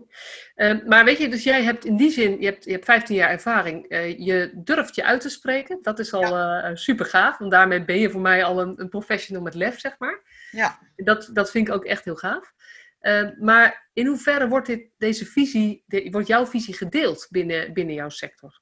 [0.56, 3.16] Ehm, maar weet je, dus jij hebt in die zin, je hebt, je hebt 15
[3.16, 3.88] jaar ervaring.
[3.88, 5.80] Eh, je durft je uit te spreken.
[5.82, 7.38] Dat is al eh, super gaaf.
[7.38, 10.22] Want daarmee ben je voor mij al een, een professional met lef, zeg maar.
[10.52, 10.80] ja.
[10.96, 12.54] Dat, dat vind ik ook echt heel gaaf.
[13.02, 18.10] Ehm, maar in hoeverre wordt dit, deze visie, wordt jouw visie gedeeld binnen, binnen jouw
[18.10, 18.62] sector?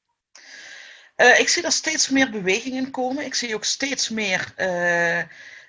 [1.15, 3.25] Eh, ik zie daar steeds meer beweging in komen.
[3.25, 5.21] Ik zie ook steeds meer eh,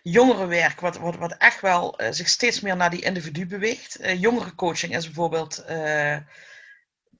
[0.02, 3.98] jongerenwerk, wat, wat, wat echt wel eh, zich steeds meer naar die individu beweegt.
[4.16, 5.64] Jongerencoaching is bijvoorbeeld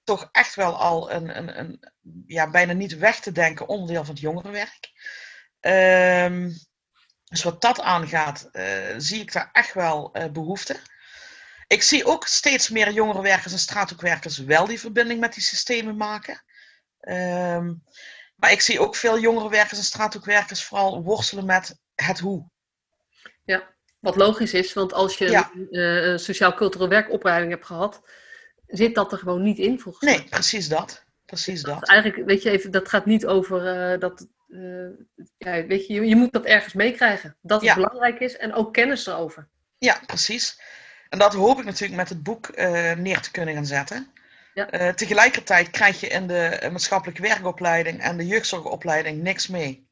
[0.05, 1.93] toch echt wel al een, een, een
[2.27, 4.91] ja, bijna niet weg te denken onderdeel van het jongerenwerk.
[5.61, 6.51] Ehm,
[7.25, 8.51] dus wat dat aangaat,
[8.97, 10.81] zie ik daar echt wel eh, behoefte.
[11.71, 16.43] Ik zie ook steeds meer jongerenwerkers en straathoekwerkers wel die verbinding met die systemen maken.
[17.01, 17.75] Ehm,
[18.37, 22.49] maar ik zie ook veel jongerenwerkers en straathoekwerkers vooral worstelen met het hoe.
[23.99, 25.51] Wat logisch is, want als je Ja.
[25.55, 28.03] een, eh, een sociaal-cultureel werkopleiding hebt gehad,
[28.67, 30.17] zit dat er gewoon niet in volgens mij.
[30.17, 31.05] Nee, precies dat.
[31.27, 31.89] Precies dat.
[31.89, 34.27] Eigenlijk, weet je, even, dat gaat niet over eh, dat.
[34.49, 34.89] eh,
[35.39, 37.37] ja, weet je, je, je moet dat ergens meekrijgen.
[37.43, 37.75] Dat het Ja.
[37.75, 39.49] belangrijk is en ook kennis erover.
[39.79, 40.61] Ja, precies.
[41.11, 44.13] En dat hoop ik natuurlijk met het boek eh, neer te kunnen gaan zetten.
[44.55, 44.71] Ja.
[44.71, 49.89] Eh, tegelijkertijd krijg je in de maatschappelijke werkopleiding en de jeugdzorgopleiding niks mee.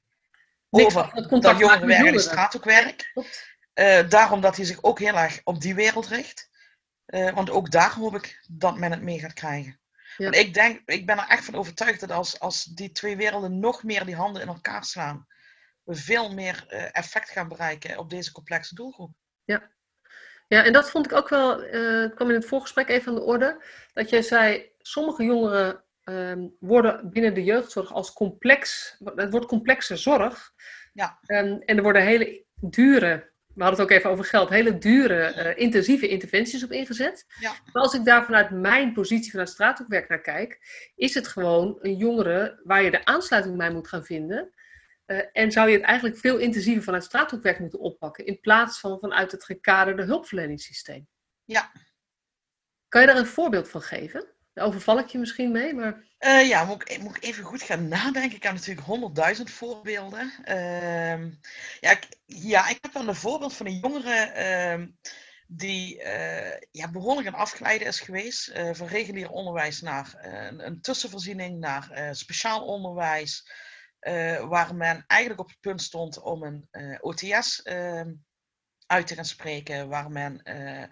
[0.71, 2.31] Niks over over het contact dat jongerenwerk en jongeren.
[2.31, 3.11] straathoekwerk.
[3.13, 3.57] Klopt.
[3.75, 6.47] Eh, daarom dat hij zich ook heel erg op die wereld richt.
[7.35, 9.81] Want ook daar hoop ik dat men het mee gaat krijgen.
[10.17, 10.25] Ja.
[10.25, 13.59] Want ik, denk, ik ben er echt van overtuigd dat als, als die twee werelden
[13.59, 15.27] nog meer die handen in elkaar slaan,
[15.83, 19.13] we veel meer effect gaan bereiken op deze complexe doelgroep.
[19.45, 19.71] Ja,
[20.49, 23.63] en dat vond ik ook wel, het kwam in het voorgesprek even aan de orde,
[23.93, 29.97] dat jij zei, sommige jongeren ehm, worden binnen de jeugdzorg als complex, het wordt complexe
[29.97, 30.53] zorg.
[30.93, 31.19] Ja.
[31.27, 35.23] Ehm, en er worden hele dure, we hadden het ook even over geld, hele dure,
[35.23, 37.27] eh, intensieve interventies op ingezet.
[37.41, 37.53] Ja.
[37.73, 40.59] Maar als ik daar vanuit mijn positie, vanuit straathoekwerk naar kijk,
[40.97, 44.53] is het gewoon een jongere waar je de aansluiting bij moet gaan vinden.
[45.09, 48.99] Eh, en zou je het eigenlijk veel intensiever vanuit straathoekwerk moeten oppakken, in plaats van
[49.01, 51.09] vanuit het gekaderde hulpverleningssysteem.
[51.45, 51.73] Ja.
[52.89, 54.27] Kan je daar een voorbeeld van geven?
[54.53, 57.63] Daar overval ik je misschien mee, maar Eh, ja, moet ik, moet ik even goed
[57.63, 58.37] gaan nadenken.
[58.37, 60.33] Ik heb natuurlijk honderdduizend voorbeelden.
[60.45, 61.31] Ehm,
[61.81, 64.89] ja, ik, ja, ik heb wel een voorbeeld van een jongere ehm,
[65.47, 68.53] die eh, ja, behoorlijk aan afgeleiden is geweest.
[68.73, 73.45] van regulier onderwijs naar een, een tussenvoorziening, naar speciaal onderwijs.
[74.09, 78.15] Eh, waar men eigenlijk op het punt stond om een eh, OTS ehm,
[78.87, 79.89] uit te gaan spreken.
[79.89, 80.89] Waar men eh,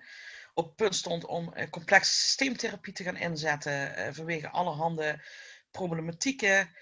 [0.54, 5.24] op het punt stond om complexe systeemtherapie te gaan inzetten vanwege allerhande
[5.70, 6.74] problematieken.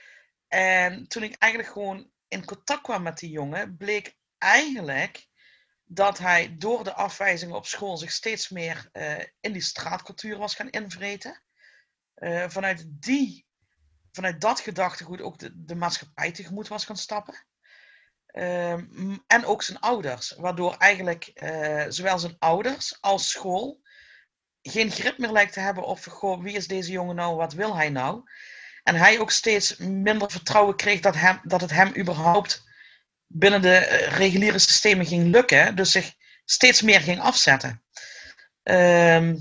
[0.49, 5.27] En toen ik eigenlijk gewoon in contact kwam met die jongen, bleek eigenlijk
[5.85, 8.89] dat hij door de afwijzingen op school zich steeds meer
[9.41, 11.43] in die straatcultuur was gaan invreten.
[12.47, 13.47] Vanuit, die,
[14.15, 17.47] vanuit dat gedachtegoed ook de, de maatschappij tegemoet was gaan stappen.
[18.27, 23.83] Ehm, en ook zijn ouders, waardoor eigenlijk eh, zowel zijn ouders als school
[24.63, 27.77] geen grip meer lijkt te hebben op goh, wie is deze jongen nou, wat wil
[27.77, 28.23] hij nou.
[28.83, 32.63] En hij ook steeds minder vertrouwen kreeg dat, hem, dat het hem überhaupt
[33.27, 35.77] binnen de eh, reguliere systemen ging lukken.
[35.77, 37.85] Dus zich steeds meer ging afzetten.
[38.63, 39.37] Ehm,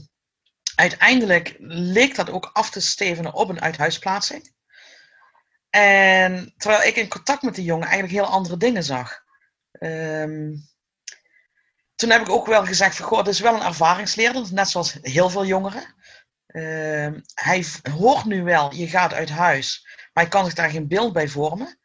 [0.75, 4.52] uiteindelijk leek dat ook af te stevenen op een uithuisplaatsing.
[5.75, 9.23] En terwijl ik in contact met die jongen eigenlijk heel andere dingen zag.
[9.71, 10.55] Ehm,
[11.95, 14.97] toen heb ik ook wel gezegd van, goh, het is wel een ervaringsleerder, net zoals
[15.01, 15.95] heel veel jongeren.
[16.47, 19.81] Ehm, hij hoort nu wel, je gaat uit huis,
[20.13, 21.79] maar hij kan zich daar geen beeld bij vormen.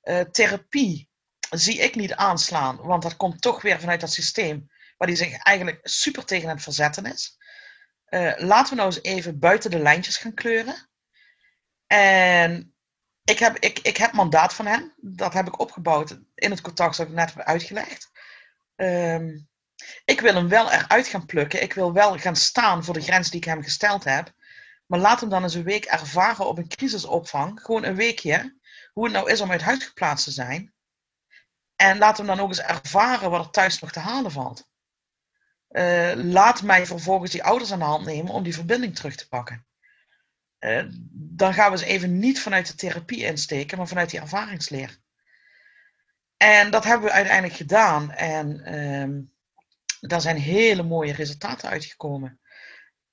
[0.00, 1.08] Eh, therapie
[1.50, 5.36] zie ik niet aanslaan, want dat komt toch weer vanuit dat systeem waar hij zich
[5.36, 7.38] eigenlijk super tegen aan het verzetten is.
[8.04, 10.88] Eh, laten we nou eens even buiten de lijntjes gaan kleuren.
[11.86, 12.71] En
[13.24, 14.92] ik heb, ik, ik heb mandaat van hem.
[14.96, 18.10] Dat heb ik opgebouwd in het contact dat ik net heb uitgelegd.
[18.76, 19.38] Ehm,
[20.04, 21.62] ik wil hem wel eruit gaan plukken.
[21.62, 24.32] Ik wil wel gaan staan voor de grens die ik hem gesteld heb.
[24.86, 27.60] Maar laat hem dan eens een week ervaren op een crisisopvang.
[27.62, 28.60] Gewoon een weekje.
[28.92, 30.74] Hoe het nou is om uit huis geplaatst te zijn.
[31.76, 34.70] En laat hem dan ook eens ervaren wat er thuis nog te halen valt.
[35.68, 39.28] Eh, laat mij vervolgens die ouders aan de hand nemen om die verbinding terug te
[39.28, 39.66] pakken.
[40.62, 44.98] Eh, dan gaan we eens even niet vanuit de therapie insteken, maar vanuit die ervaringsleer.
[46.36, 48.10] En dat hebben we uiteindelijk gedaan.
[48.10, 49.32] En um,
[50.00, 52.40] daar zijn hele mooie resultaten uitgekomen.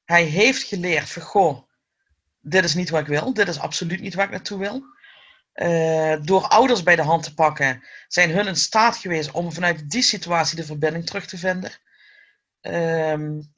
[0.05, 1.63] Hij heeft geleerd van, goh,
[2.41, 3.33] dit is niet wat ik wil.
[3.33, 4.83] Dit is absoluut niet waar ik naartoe wil.
[5.53, 9.89] Uh, door ouders bij de hand te pakken, zijn hun in staat geweest om vanuit
[9.89, 11.71] die situatie de verbinding terug te vinden.
[12.61, 13.53] Um,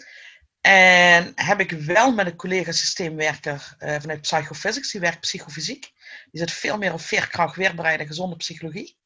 [0.61, 5.91] en heb ik wel met een collega systeemwerker uh, vanuit Psychophysics, die werkt psychofysiek.
[6.31, 8.99] Die zit veel meer op veerkracht, weerbaarheid en gezonde psychologie.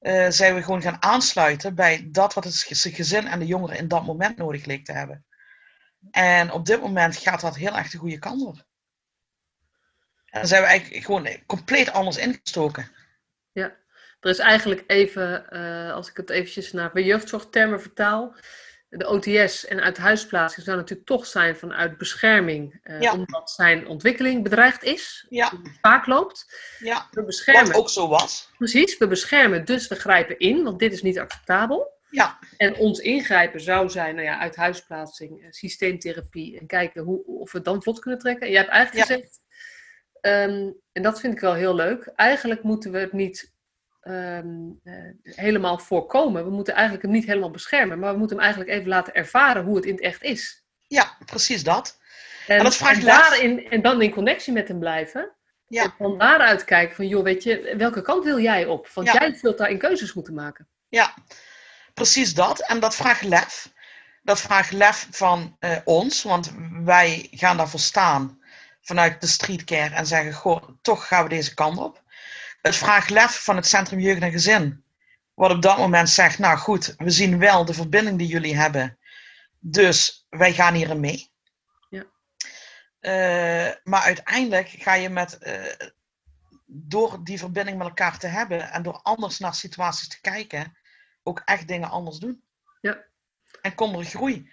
[0.00, 3.88] Uh, zijn we gewoon gaan aansluiten bij dat wat het gezin en de jongeren in
[3.88, 5.24] dat moment nodig leek te hebben.
[6.10, 8.56] En op dit moment gaat dat heel erg de goede kant op.
[10.26, 12.90] En dan zijn we eigenlijk gewoon compleet anders ingestoken.
[13.52, 13.76] Ja,
[14.20, 18.34] er is eigenlijk even, uh, als ik het eventjes naar jeugdzorgtermen vertaal,
[18.98, 24.42] de OTS en uit huisplaatsing zou natuurlijk toch zijn vanuit bescherming, uh, omdat zijn ontwikkeling
[24.42, 25.52] bedreigd is, ja.
[25.80, 26.58] vaak loopt.
[26.78, 27.08] Ja.
[27.10, 27.66] We beschermen.
[27.66, 28.50] Wat ook zo was.
[28.58, 31.94] Precies, we beschermen, dus we grijpen in, want dit is niet acceptabel.
[32.10, 32.38] Ja.
[32.56, 37.52] En ons ingrijpen zou zijn, nou ja, uit huisplaatsing, eh, systeemtherapie en kijken hoe, of
[37.52, 38.46] we het dan vlot kunnen trekken.
[38.46, 39.14] En jij hebt eigenlijk Ja.
[39.14, 39.40] gezegd,
[40.20, 43.54] ehm, en dat vind ik wel heel leuk, eigenlijk moeten we het niet
[44.06, 44.46] ehm,
[44.84, 46.44] eh, helemaal voorkomen.
[46.44, 49.64] We moeten eigenlijk hem niet helemaal beschermen, maar we moeten hem eigenlijk even laten ervaren
[49.64, 50.64] hoe het in het echt is.
[50.86, 51.98] Ja, precies dat.
[52.46, 55.30] En, En dat vraagt daarin, en dan in connectie met hem blijven.
[55.66, 55.82] Ja.
[55.82, 58.88] En van daaruit kijken van, joh, weet je, welke kant wil jij op?
[58.94, 59.12] Want Ja.
[59.12, 60.68] jij zult daarin keuzes moeten maken.
[60.88, 61.14] Ja,
[61.94, 62.60] precies dat.
[62.60, 63.72] En dat vraagt lef.
[64.22, 66.52] Dat vraagt lef van eh, ons, want
[66.84, 68.40] wij gaan daarvoor staan
[68.80, 72.02] vanuit de streetcare en zeggen, goh, toch gaan we deze kant op.
[72.66, 74.84] Het vraagt lef van het Centrum Jeugd en Gezin,
[75.34, 78.98] wat op dat moment zegt, nou goed, we zien wel de verbinding die jullie hebben,
[79.58, 81.30] dus wij gaan hierin mee.
[81.88, 82.04] Ja.
[83.00, 85.88] Eh, maar uiteindelijk ga je met, eh,
[86.66, 90.76] door die verbinding met elkaar te hebben en door anders naar situaties te kijken,
[91.22, 92.42] ook echt dingen anders doen.
[92.80, 93.04] Ja.
[93.62, 94.50] En komt er groei.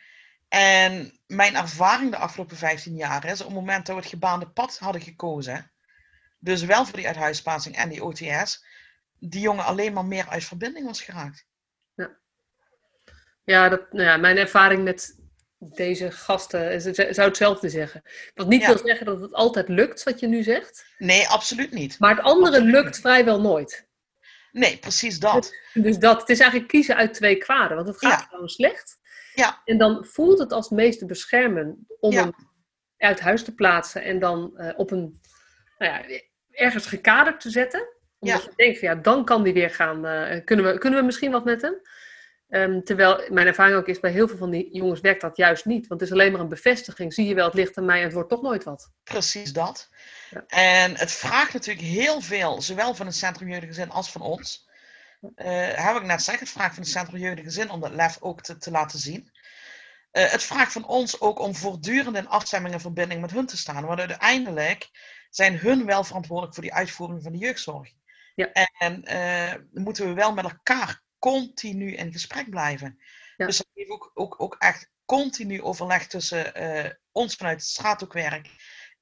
[0.47, 4.49] En mijn ervaring de afgelopen 15 jaar is, op het moment dat we het gebaande
[4.49, 5.72] pad hadden gekozen,
[6.43, 8.65] dus wel voor die uithuisplaatsing en die OTS,
[9.19, 11.45] die jongen alleen maar meer uit verbinding was geraakt.
[13.45, 15.19] Ja, dat, nou ja, mijn ervaring met
[15.59, 18.01] deze gasten is, het- zou hetzelfde zeggen.
[18.33, 18.67] Wat niet Ja.
[18.67, 20.85] wil zeggen dat het altijd lukt, wat je nu zegt.
[20.97, 21.99] Nee, absoluut niet.
[21.99, 22.99] Maar het andere Absoluut lukt niet.
[22.99, 23.87] vrijwel nooit.
[24.51, 25.55] Nee, precies dat.
[25.73, 27.75] Dus dat, het is eigenlijk kiezen uit twee kwaden.
[27.75, 28.25] Want het gaat Ja.
[28.27, 28.99] gewoon slecht.
[29.33, 29.61] Ja.
[29.65, 32.21] En dan voelt het als meeste beschermen om Ja.
[32.21, 32.33] hem
[32.97, 34.03] uit huis te plaatsen.
[34.03, 35.21] En dan eh, op een,
[35.77, 36.19] nou ja,
[36.53, 37.87] ergens gekaderd te zetten.
[38.19, 38.47] Omdat Ja.
[38.49, 40.05] je denkt van ja, dan kan die weer gaan.
[40.05, 41.81] eh, kunnen, we, kunnen we misschien wat met hem?
[42.49, 45.65] Ehm, terwijl mijn ervaring ook is, bij heel veel van die jongens werkt dat juist
[45.65, 45.87] niet.
[45.87, 47.13] Want het is alleen maar een bevestiging.
[47.13, 48.91] Zie je wel, het ligt aan mij en het wordt toch nooit wat.
[49.03, 49.89] Precies dat.
[50.29, 50.43] Ja.
[50.47, 54.21] En het vraagt natuurlijk heel veel, zowel van het Centrum Jeugd en Gezin als van
[54.21, 54.69] ons.
[55.35, 57.91] Eh heb ik net gezegd, het vraagt van het Centrum Jeugd en Gezin om dat
[57.93, 59.31] lef ook te, te laten zien.
[60.11, 63.57] Eh, het vraagt van ons ook om voortdurend in afstemming en verbinding met hun te
[63.57, 63.85] staan.
[63.85, 64.89] Want uiteindelijk
[65.35, 67.91] zijn hun wel verantwoordelijk voor die uitvoering van de jeugdzorg.
[68.35, 68.51] Ja.
[68.51, 72.99] En eh, moeten we wel met elkaar continu in gesprek blijven.
[73.37, 73.45] Ja.
[73.45, 78.49] Dus dat heeft ook, ook, ook echt continu overleg tussen eh, ons vanuit het straathoekwerk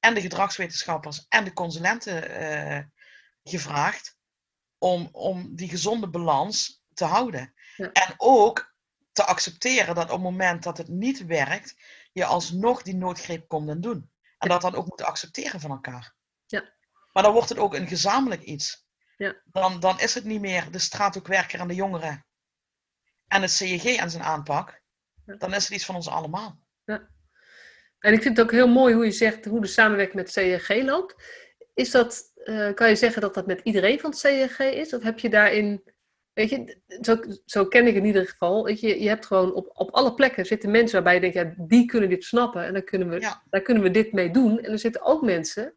[0.00, 2.84] en de gedragswetenschappers en de consulenten eh,
[3.44, 4.16] gevraagd
[4.78, 7.54] om, om die gezonde balans te houden.
[7.76, 7.92] Ja.
[7.92, 8.74] En ook
[9.12, 11.76] te accepteren dat op het moment dat het niet werkt,
[12.12, 14.10] je alsnog die noodgreep komt en doen.
[14.38, 16.14] En dat dan ook moeten accepteren van elkaar.
[16.52, 16.72] Ja.
[17.12, 18.86] Maar dan wordt het ook een gezamenlijk iets.
[19.16, 19.42] Ja.
[19.44, 22.26] Dan, dan is het niet meer de straathoekwerker en de jongeren
[23.28, 24.82] en het CEG en zijn aanpak.
[25.26, 25.34] Ja.
[25.36, 26.60] Dan is het iets van ons allemaal.
[27.98, 30.82] En ik vind het ook heel mooi hoe je zegt hoe de samenwerking met CEG
[30.82, 31.14] loopt.
[31.74, 34.94] Is dat, eh, kan je zeggen dat dat met iedereen van het CEG is?
[34.94, 35.82] Of heb je daarin,
[36.32, 38.64] weet je, zo, zo ken ik in ieder geval.
[38.64, 41.64] Weet je, je hebt gewoon op, op alle plekken zitten mensen waarbij je denkt, ja,
[41.66, 43.42] die kunnen dit snappen en dan kunnen we, Ja.
[43.50, 44.60] daar kunnen we dit mee doen.
[44.60, 45.74] En er zitten ook mensen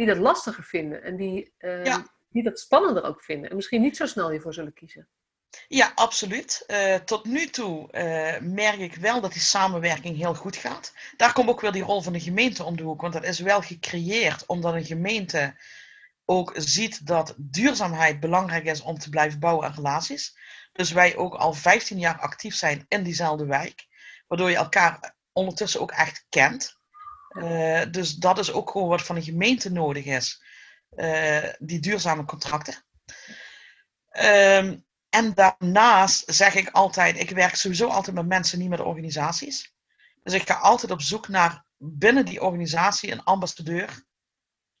[0.00, 2.06] die dat lastiger vinden en die, eh, Ja.
[2.30, 3.50] die dat spannender ook vinden.
[3.50, 5.08] En misschien niet zo snel hiervoor zullen kiezen.
[5.68, 6.64] Ja, absoluut.
[6.66, 10.92] Eh, tot nu toe eh, merk ik wel dat die samenwerking heel goed gaat.
[11.16, 13.00] Daar komt ook weer die rol van de gemeente om de hoek.
[13.00, 15.54] Want dat is wel gecreëerd omdat een gemeente
[16.24, 20.36] ook ziet dat duurzaamheid belangrijk is om te blijven bouwen aan relaties.
[20.72, 23.86] Dus wij ook al 15 jaar actief zijn in diezelfde wijk.
[24.26, 26.79] Waardoor je elkaar ondertussen ook echt kent.
[27.30, 30.42] Eh, dus dat is ook gewoon wat van de gemeente nodig is.
[30.90, 32.84] Eh, die duurzame contracten.
[34.08, 34.78] Ehm,
[35.08, 39.74] en daarnaast zeg ik altijd, ik werk sowieso altijd met mensen, niet met organisaties.
[40.22, 44.04] Dus ik ga altijd op zoek naar binnen die organisatie een ambassadeur,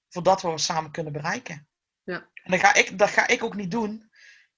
[0.08, 1.68] voordat we samen kunnen bereiken.
[2.02, 2.28] Ja.
[2.34, 4.08] En dat ga, ik, dat ga ik ook niet doen.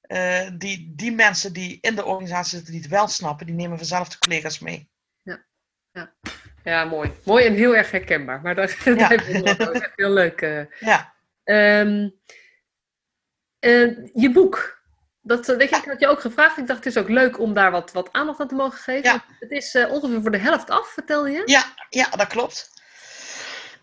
[0.02, 3.76] Uh, die, die mensen die in de organisatie zitten, die het wel snappen, die nemen
[3.76, 4.90] vanzelf de collega's mee.
[5.22, 5.46] Ja,
[5.90, 6.14] ja.
[6.64, 7.12] Ja mooi.
[7.24, 8.40] Mooi en heel erg herkenbaar.
[8.42, 9.08] Maar dat, ja.
[9.08, 10.40] dat is echt heel leuk.
[10.40, 10.64] Uh.
[10.80, 11.12] Ja.
[11.44, 12.14] Um,
[13.60, 14.82] uh, je boek,
[15.22, 16.58] dat weet je, ik had je ook gevraagd.
[16.58, 19.12] Ik dacht, het is ook leuk om daar wat, wat aandacht aan te mogen geven.
[19.12, 19.24] Ja.
[19.40, 21.42] Het is uh, ongeveer voor de helft af, vertel je?
[21.44, 22.70] Ja, ja dat klopt.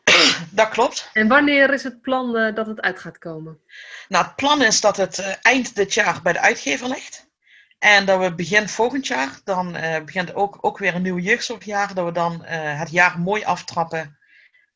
[0.52, 1.10] dat klopt.
[1.14, 3.60] En wanneer is het plan dat het uit gaat komen?
[4.08, 7.29] Nou, het plan is dat het eind dit jaar bij de uitgever ligt.
[7.80, 9.72] En dat we begin volgend jaar, dan
[10.06, 14.20] begint ook, ook weer een nieuw jeugdzorgjaar, dat we dan het jaar mooi aftrappen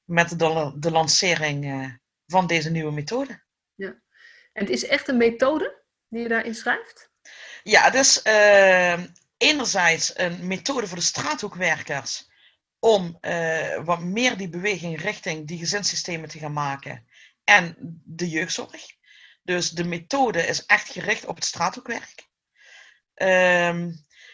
[0.04, 1.91] met de, de lancering
[2.28, 3.43] van deze nieuwe methode.
[3.76, 3.88] Ja.
[4.54, 5.82] En het is echt een methode?
[6.10, 7.10] die je daarin schrijft?
[7.64, 8.22] Ja, het is
[9.38, 12.30] enerzijds een methode voor de straathoekwerkers
[12.80, 13.20] om
[13.84, 17.08] wat meer die beweging richting die gezinssystemen te gaan maken
[17.43, 17.76] en
[18.06, 18.86] de jeugdzorg.
[19.43, 22.32] Dus de methode is echt gericht op het straathoekwerk.
[23.16, 23.88] Uh,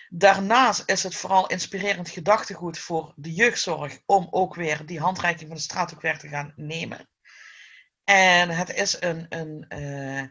[0.09, 5.57] daarnaast is het vooral inspirerend gedachtegoed voor de jeugdzorg om ook weer die handreiking van
[5.57, 7.09] de straathoekwerk te gaan nemen.
[8.03, 10.23] En het is een, een uh,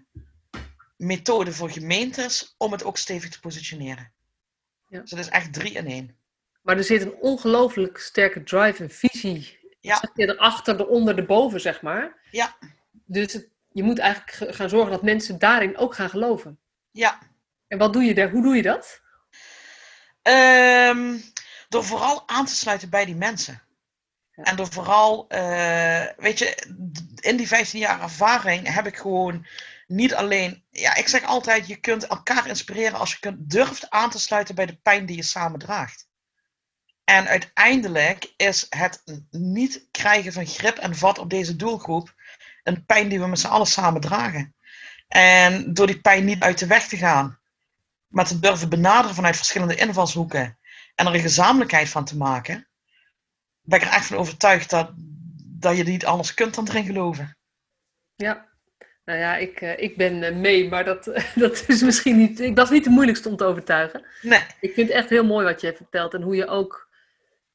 [0.97, 4.13] methode voor gemeentes om het ook stevig te positioneren.
[4.89, 5.01] Ja.
[5.01, 6.17] Dus het is echt drie in één.
[6.63, 9.59] Maar er zit een ongelooflijk sterke drive en visie.
[9.81, 10.03] Ja.
[10.15, 12.29] Erachter, eronder, erboven, zeg maar.
[12.31, 12.57] Ja.
[13.05, 16.59] Dus het, je moet eigenlijk gaan zorgen dat mensen daarin ook gaan geloven.
[16.91, 17.19] Ja.
[17.69, 18.31] En wat doe je daar?
[18.31, 19.01] Hoe doe je dat?
[20.23, 21.23] Um,
[21.69, 23.63] door vooral aan te sluiten bij die mensen.
[24.31, 24.43] Ja.
[24.43, 26.57] En door vooral, uh, weet je,
[27.21, 29.47] in die 15 jaar ervaring heb ik gewoon
[29.87, 34.11] niet alleen, ja, ik zeg altijd, je kunt elkaar inspireren als je kunt, durft aan
[34.11, 36.09] te sluiten bij de pijn die je samen draagt.
[37.05, 42.15] En uiteindelijk is het niet krijgen van grip en vat op deze doelgroep
[42.63, 44.55] een pijn die we met z'n allen samen dragen.
[45.09, 47.38] En door die pijn niet uit de weg te gaan,
[48.09, 50.59] maar te durven benaderen vanuit verschillende invalshoeken
[50.95, 52.69] en er een gezamenlijkheid van te maken,
[53.61, 54.93] ben ik er echt van overtuigd dat,
[55.45, 57.37] dat je niet anders kunt dan erin geloven.
[58.15, 58.49] Ja,
[59.05, 61.05] nou ja, ik, uh, ik ben uh, mee, maar dat,
[61.35, 64.05] dat is misschien niet, ik, dat is niet de moeilijkste om te overtuigen.
[64.23, 64.41] Nee.
[64.61, 66.89] Ik vind het echt heel mooi wat je vertelt en hoe je ook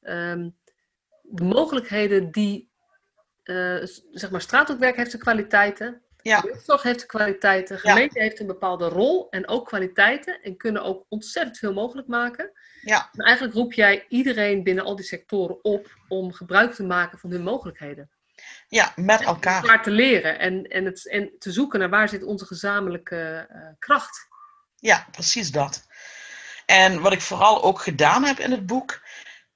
[0.02, 0.56] um,
[1.22, 2.70] de mogelijkheden die,
[4.12, 6.44] zeg maar, straathoekwerk heeft de kwaliteiten, ja.
[6.64, 8.24] zorg heeft de kwaliteiten, gemeente ja.
[8.24, 12.52] heeft een bepaalde rol en ook kwaliteiten en kunnen ook ontzettend veel mogelijk maken.
[12.80, 13.08] Ja.
[13.12, 17.30] En eigenlijk roep jij iedereen binnen al die sectoren op om gebruik te maken van
[17.30, 18.10] hun mogelijkheden.
[18.68, 19.62] Ja, met elkaar.
[19.62, 23.58] Elkaar te leren en, en, het, en te zoeken naar waar zit onze gezamenlijke uh,
[23.78, 24.28] kracht.
[24.76, 25.86] Ja, precies dat.
[26.66, 29.02] En wat ik vooral ook gedaan heb in het boek,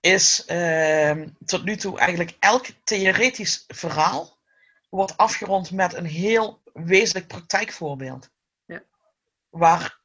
[0.01, 4.38] is uh, tot nu toe eigenlijk elk theoretisch verhaal
[4.89, 8.31] wordt afgerond met een heel wezenlijk praktijkvoorbeeld.
[8.65, 8.83] Ja.
[9.49, 9.99] Waar,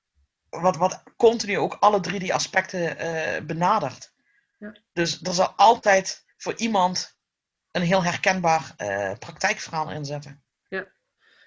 [0.49, 4.13] wat, wat continu ook alle drie die aspecten uh, benadert.
[4.57, 4.75] Ja.
[4.93, 7.17] Dus er zal altijd voor iemand
[7.71, 10.43] een heel herkenbaar uh, praktijkverhaal inzetten.
[10.67, 10.87] Ja.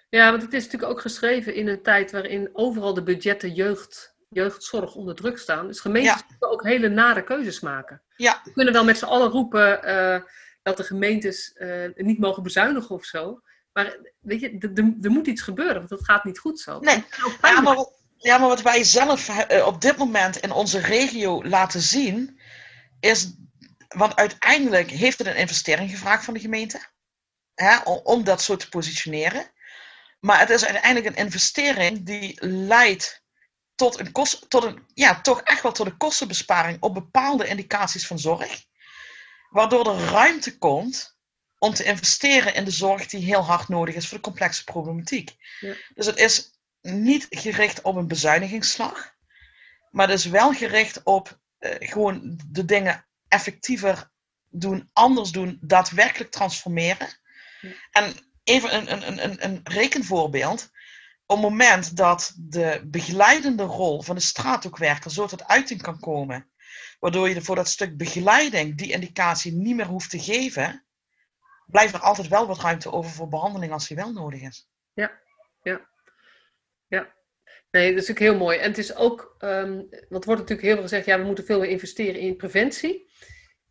[0.09, 4.15] ja, want het is natuurlijk ook geschreven in een tijd waarin overal de budgetten jeugd,
[4.29, 5.67] jeugdzorg onder druk staan.
[5.67, 6.27] Dus gemeentes Ja.
[6.29, 8.03] moeten ook hele nare keuzes maken.
[8.17, 10.21] Ja, We kunnen wel met z'n allen roepen eh,
[10.67, 13.41] dat de gemeentes eh, niet mogen bezuinigen of zo.
[13.73, 14.59] Maar weet je,
[15.03, 16.79] er- moet iets gebeuren, want het gaat niet goed zo.
[16.79, 17.05] Nee.
[17.43, 17.87] Ja, maar,
[18.17, 22.41] ja, maar wat wij zelf eh, op dit moment in onze regio laten zien,
[23.01, 23.35] is,
[23.89, 26.81] want uiteindelijk heeft het een investering gevraagd van de gemeente,
[27.55, 29.51] hè, om, om dat zo te positioneren.
[30.21, 33.23] Maar het is uiteindelijk een investering die leidt
[33.75, 38.07] tot een kost, tot een, ja, toch echt wel tot een kostenbesparing op bepaalde indicaties
[38.07, 38.65] van zorg.
[39.57, 41.17] Waardoor er ruimte komt
[41.59, 45.35] om te investeren in de zorg die heel hard nodig is voor de complexe problematiek.
[45.61, 45.75] Ja.
[45.95, 46.51] Dus het is
[46.81, 49.15] niet gericht op een bezuinigingsslag,
[49.91, 54.11] maar het is wel gericht op eh, gewoon de dingen effectiever
[54.51, 57.09] doen, anders doen, daadwerkelijk transformeren.
[57.61, 57.71] Ja.
[57.91, 60.71] En even een, een, een- een, een rekenvoorbeeld.
[61.27, 66.51] Op het moment dat de begeleidende rol van de straathoekwerker zo tot uiting kan komen,
[67.01, 70.87] waardoor je voor dat stuk begeleiding die indicatie niet meer hoeft te geven,
[71.67, 74.69] blijft er altijd wel wat ruimte over voor behandeling als die wel nodig is.
[77.77, 78.59] Nee, dat is natuurlijk heel mooi.
[78.59, 81.61] En het is ook, ehm want wordt natuurlijk heel veel gezegd, ja, we moeten veel
[81.61, 83.11] meer investeren in preventie.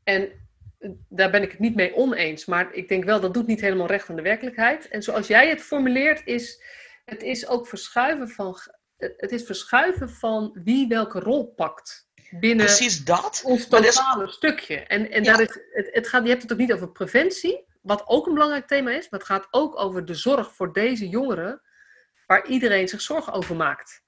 [0.03, 0.49] En
[0.79, 3.61] eh, daar ben ik het niet mee oneens, maar ik denk wel dat doet niet
[3.61, 4.87] helemaal recht aan de werkelijkheid.
[4.87, 6.63] En zoals jij het formuleert, is
[7.05, 8.57] het is ook verschuiven van,
[8.97, 13.41] het is verschuiven van wie welke rol pakt binnen Precies dat.
[13.45, 14.75] ons dat is- totale stukje.
[14.79, 15.31] En, en Ja.
[15.31, 18.33] daar is, het, het gaat, je hebt het ook niet over preventie, wat ook een
[18.33, 21.61] belangrijk thema is, maar het gaat ook over de zorg voor deze jongeren,
[22.27, 24.03] waar iedereen zich zorgen over maakt.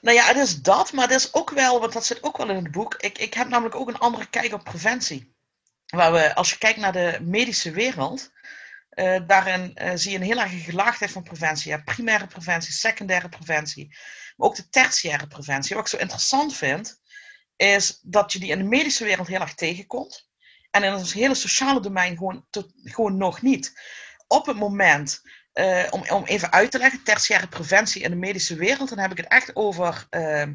[0.00, 2.48] Nou ja, het is dat, maar het is ook wel, want dat zit ook wel
[2.48, 2.94] in het boek.
[2.94, 5.34] Ik, ik heb namelijk ook een andere kijk op preventie.
[5.86, 8.30] Waar we, als je kijkt naar de medische wereld,
[8.88, 11.70] eh, daarin eh, zie je een heel erg gelaagdheid van preventie.
[11.70, 13.96] Je hebt primaire preventie, secundaire preventie,
[14.36, 15.76] maar ook de tertiaire preventie.
[15.76, 17.00] Wat ik zo interessant vind,
[17.62, 20.30] is dat je die in de medische wereld heel erg tegenkomt.
[20.70, 22.46] En in het hele sociale domein gewoon,
[22.84, 23.80] gewoon nog niet.
[24.26, 25.20] Op het moment
[25.52, 29.10] eh, om, om even uit te leggen, tertiaire preventie in de medische wereld, dan heb
[29.10, 30.54] ik het echt over, ehm,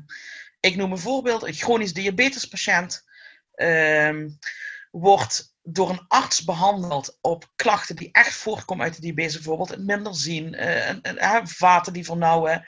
[0.59, 3.05] ik noem een voorbeeld, een chronisch diabetespatiënt
[3.53, 4.29] ehm,
[4.91, 9.85] wordt door een arts behandeld op klachten die echt voortkomen uit de diabetes, bijvoorbeeld het
[9.85, 12.67] minder zien, eh, vaten die vernauwen.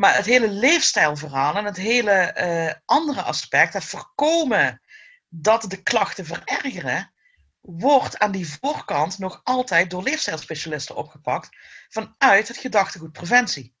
[0.00, 4.82] Maar het hele leefstijlverhaal en het hele eh, andere aspect, het voorkomen
[5.28, 7.12] dat de klachten verergeren,
[7.60, 11.48] wordt aan die voorkant nog altijd door leefstijlspecialisten opgepakt
[11.88, 13.74] vanuit het gedachtegoed preventie.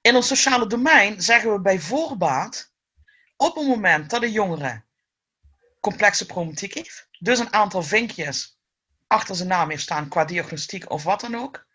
[0.00, 2.72] In ons sociale domein zeggen we bij voorbaat,
[3.36, 4.84] op het moment dat een jongere
[5.80, 8.58] complexe problematiek heeft, dus een aantal vinkjes
[9.06, 11.66] achter zijn naam heeft staan qua diagnostiek of wat dan ook,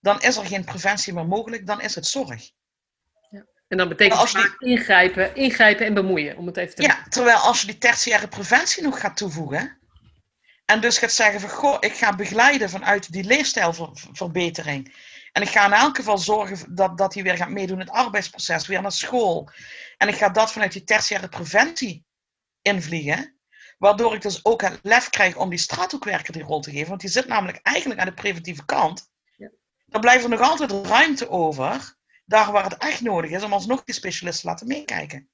[0.00, 2.50] dan is er geen preventie meer mogelijk, dan is het zorg.
[3.72, 7.36] En dan betekent als het ingrijpen, ingrijpen en bemoeien, om het even te Ja, terwijl
[7.36, 9.78] als je die tertiaire preventie nog gaat toevoegen,
[10.64, 14.94] en dus gaat zeggen van, goh, ik ga begeleiden vanuit die leefstijlverbetering.
[15.32, 17.94] En ik ga in elk geval zorgen dat, dat hij weer gaat meedoen in het
[17.94, 19.50] arbeidsproces, weer naar school.
[19.96, 22.04] En ik ga dat vanuit die tertiaire preventie
[22.62, 23.38] invliegen.
[23.78, 26.88] Waardoor ik dus ook het lef krijg om die straathoekwerker die rol te geven.
[26.88, 29.10] Want die zit namelijk eigenlijk aan de preventieve kant.
[29.36, 29.50] Ja.
[29.86, 32.00] Dan blijft er nog altijd ruimte over,
[32.32, 35.28] daar waar het echt nodig is, om alsnog die specialisten te laten meekijken.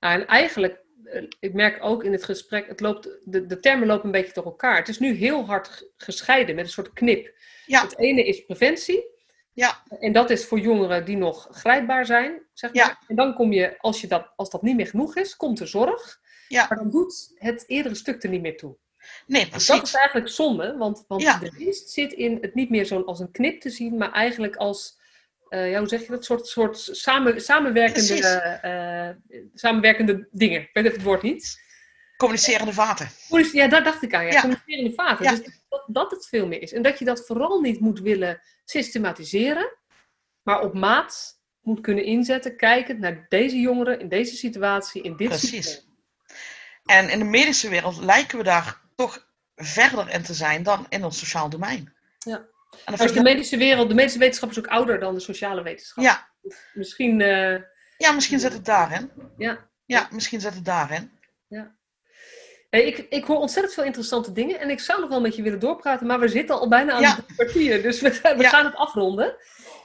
[0.00, 3.86] Nou, en eigenlijk, eh, ik merk ook in het gesprek, het loopt, de, de termen
[3.86, 4.76] lopen een beetje door elkaar.
[4.76, 7.34] Het is nu heel hard gescheiden met een soort knip.
[7.66, 7.82] Ja.
[7.82, 9.16] Het ene is preventie.
[9.52, 9.82] Ja.
[10.00, 12.86] En dat is voor jongeren die nog grijpbaar zijn, zeg maar.
[12.86, 12.98] Ja.
[13.06, 15.66] En dan kom je, als, je dat, als dat niet meer genoeg is, komt de
[15.66, 16.20] zorg.
[16.48, 16.66] Ja.
[16.68, 18.76] Maar dan doet het eerdere stuk er niet meer toe.
[19.26, 19.94] Nee, Dus dat is precies.
[19.94, 21.38] eigenlijk zonde, want, want Ja.
[21.38, 24.56] de winst zit in het niet meer zo als een knip te zien, maar eigenlijk
[24.56, 24.97] als,
[25.48, 29.16] eh, ja, hoe zeg je dat, soort, soort samen, samenwerkende, eh, eh,
[29.54, 30.60] samenwerkende dingen.
[30.60, 31.66] Ik weet even het woord niet.
[32.16, 33.08] Communicerende vaten.
[33.52, 34.32] Ja, daar dacht ik aan, ja.
[34.32, 34.40] Ja.
[34.40, 35.24] Communicerende vaten.
[35.24, 35.30] Ja.
[35.30, 36.72] Dus dat, dat het veel meer is.
[36.72, 39.76] En dat je dat vooral niet moet willen systematiseren,
[40.42, 45.28] maar op maat moet kunnen inzetten, kijkend naar deze jongeren in deze situatie, in dit
[45.28, 45.50] Precies.
[45.50, 45.86] systeem.
[46.84, 49.26] En in de medische wereld lijken we daar toch
[49.56, 51.92] verder in te zijn dan in ons sociaal domein.
[52.18, 52.46] Ja.
[52.86, 56.04] Maar de medische wereld, de medische wetenschap is ook ouder dan de sociale wetenschap.
[56.04, 56.28] ja,
[56.72, 57.62] Misschien, eh,
[57.96, 59.10] ja, misschien zit het daarin.
[59.36, 59.66] ja.
[59.84, 61.16] Ja, misschien zit het daarin.
[62.70, 65.42] Hey, ik, ik hoor ontzettend veel interessante dingen en ik zou nog wel met je
[65.42, 67.16] willen doorpraten, maar we zitten al bijna aan Ja.
[67.16, 68.48] het kwartier, dus we, we Ja.
[68.48, 69.36] gaan het afronden.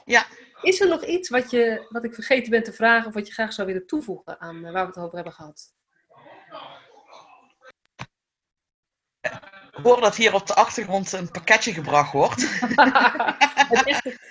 [0.04, 0.26] Ja.
[0.62, 3.32] Is er nog iets wat, je, wat ik vergeten ben te vragen of wat je
[3.32, 5.72] graag zou willen toevoegen aan eh, waar we het over hebben gehad?
[9.82, 12.46] Hoor dat hier op de achtergrond een pakketje gebracht wordt.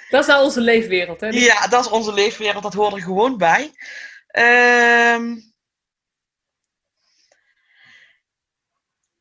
[0.09, 1.27] Dat is nou onze leefwereld, hè?
[1.27, 3.71] Ja, dat is onze leefwereld, dat hoort er gewoon bij.
[4.27, 5.35] Ehm,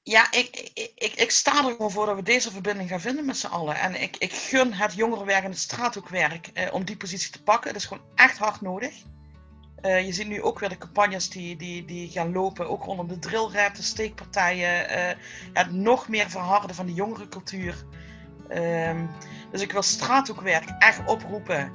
[0.03, 3.25] ja, ik, ik, ik, ik sta er gewoon voor dat we deze verbinding gaan vinden
[3.25, 3.77] met z'n allen.
[3.77, 7.71] En ik, ik gun het jongerenwerk en het straathoekwerk eh, om die positie te pakken.
[7.71, 8.95] Het is gewoon echt hard nodig.
[9.83, 13.09] Eh, je ziet nu ook weer de campagnes die, die, die gaan lopen, ook rondom
[13.09, 15.17] de drillrap, de steekpartijen,
[15.53, 17.85] het nog meer verharden van de jongerencultuur.
[18.49, 19.07] Ehm,
[19.51, 21.73] dus ik wil straathoekwerk echt oproepen.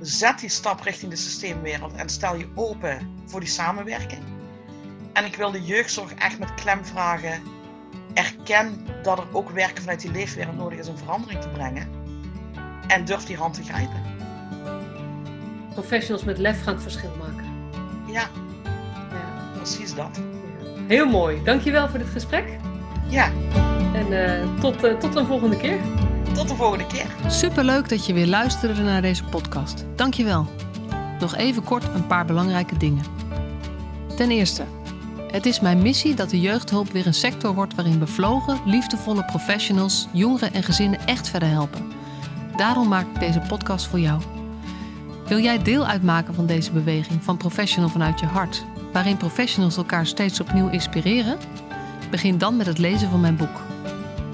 [0.00, 4.22] Zet die stap richting de systeemwereld en stel je open voor die samenwerking.
[5.12, 7.42] En ik wil de jeugdzorg echt met klem vragen.
[8.14, 11.88] Erken dat er ook werken vanuit die leefwereld nodig is om verandering te brengen.
[12.86, 14.02] En durf die hand te grijpen.
[15.72, 17.49] Professionals met lef gaan het verschil maken.
[18.12, 18.28] Ja, Ja.
[19.56, 20.20] precies dat.
[20.86, 21.40] Heel mooi.
[21.44, 22.58] Dankjewel voor dit gesprek.
[23.08, 23.30] Ja,
[23.94, 25.78] En eh, tot, eh, tot een volgende keer.
[26.34, 27.06] tot de volgende keer.
[27.26, 29.84] Superleuk dat je weer luisterde naar deze podcast.
[29.96, 30.46] Dankjewel.
[31.20, 33.04] Nog even kort een paar belangrijke dingen.
[34.16, 34.62] Ten eerste,
[35.30, 40.08] het is mijn missie dat de jeugdhulp weer een sector wordt waarin bevlogen, liefdevolle professionals
[40.12, 41.92] jongeren en gezinnen echt verder helpen.
[42.56, 44.20] Daarom maak ik deze podcast voor jou.
[45.30, 50.06] Wil jij deel uitmaken van deze beweging van Professional vanuit je hart, waarin professionals elkaar
[50.06, 51.38] steeds opnieuw inspireren?
[52.10, 53.60] Begin dan met het lezen van mijn boek.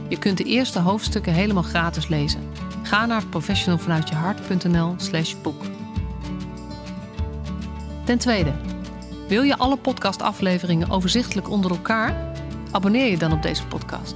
[0.09, 2.41] Je kunt de eerste hoofdstukken helemaal gratis lezen.
[2.83, 5.63] Ga naar professionalvanuitjehart.nl slash boek.
[8.05, 8.53] Ten tweede,
[9.29, 12.33] wil je alle podcastafleveringen overzichtelijk onder elkaar?
[12.71, 14.15] Abonneer je dan op deze podcast.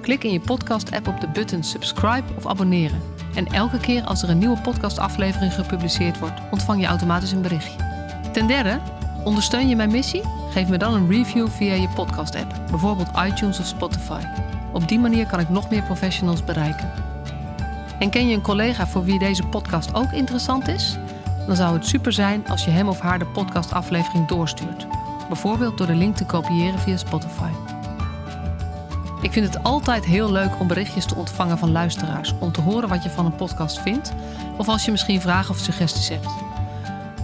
[0.00, 3.15] Klik in je podcast-app op de button subscribe of abonneren.
[3.36, 7.78] En elke keer als er een nieuwe podcastaflevering gepubliceerd wordt, ontvang je automatisch een berichtje.
[8.32, 8.78] Ten derde,
[9.24, 10.22] ondersteun je mijn missie?
[10.50, 14.20] Geef me dan een review via je podcast-app, bijvoorbeeld iTunes of Spotify.
[14.72, 16.92] Op die manier kan ik nog meer professionals bereiken.
[17.98, 20.98] En ken je een collega voor wie deze podcast ook interessant is?
[21.46, 24.86] Dan zou het super zijn als je hem of haar de podcastaflevering doorstuurt.
[25.28, 27.75] Bijvoorbeeld door de link te kopiëren via Spotify.
[29.26, 32.88] Ik vind het altijd heel leuk om berichtjes te ontvangen van luisteraars om te horen
[32.88, 34.12] wat je van een podcast vindt,
[34.56, 36.28] of als je misschien vragen of suggesties hebt.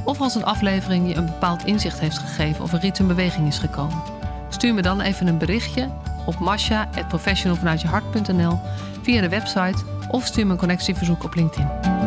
[0.05, 3.47] Of als een aflevering je een bepaald inzicht heeft gegeven of er iets in beweging
[3.47, 4.03] is gekomen.
[4.49, 5.89] Stuur me dan even een berichtje
[6.27, 8.59] op masha.professionalvanuitjehart.nl
[9.03, 12.02] via de website of stuur me een connectieverzoek op LinkedIn.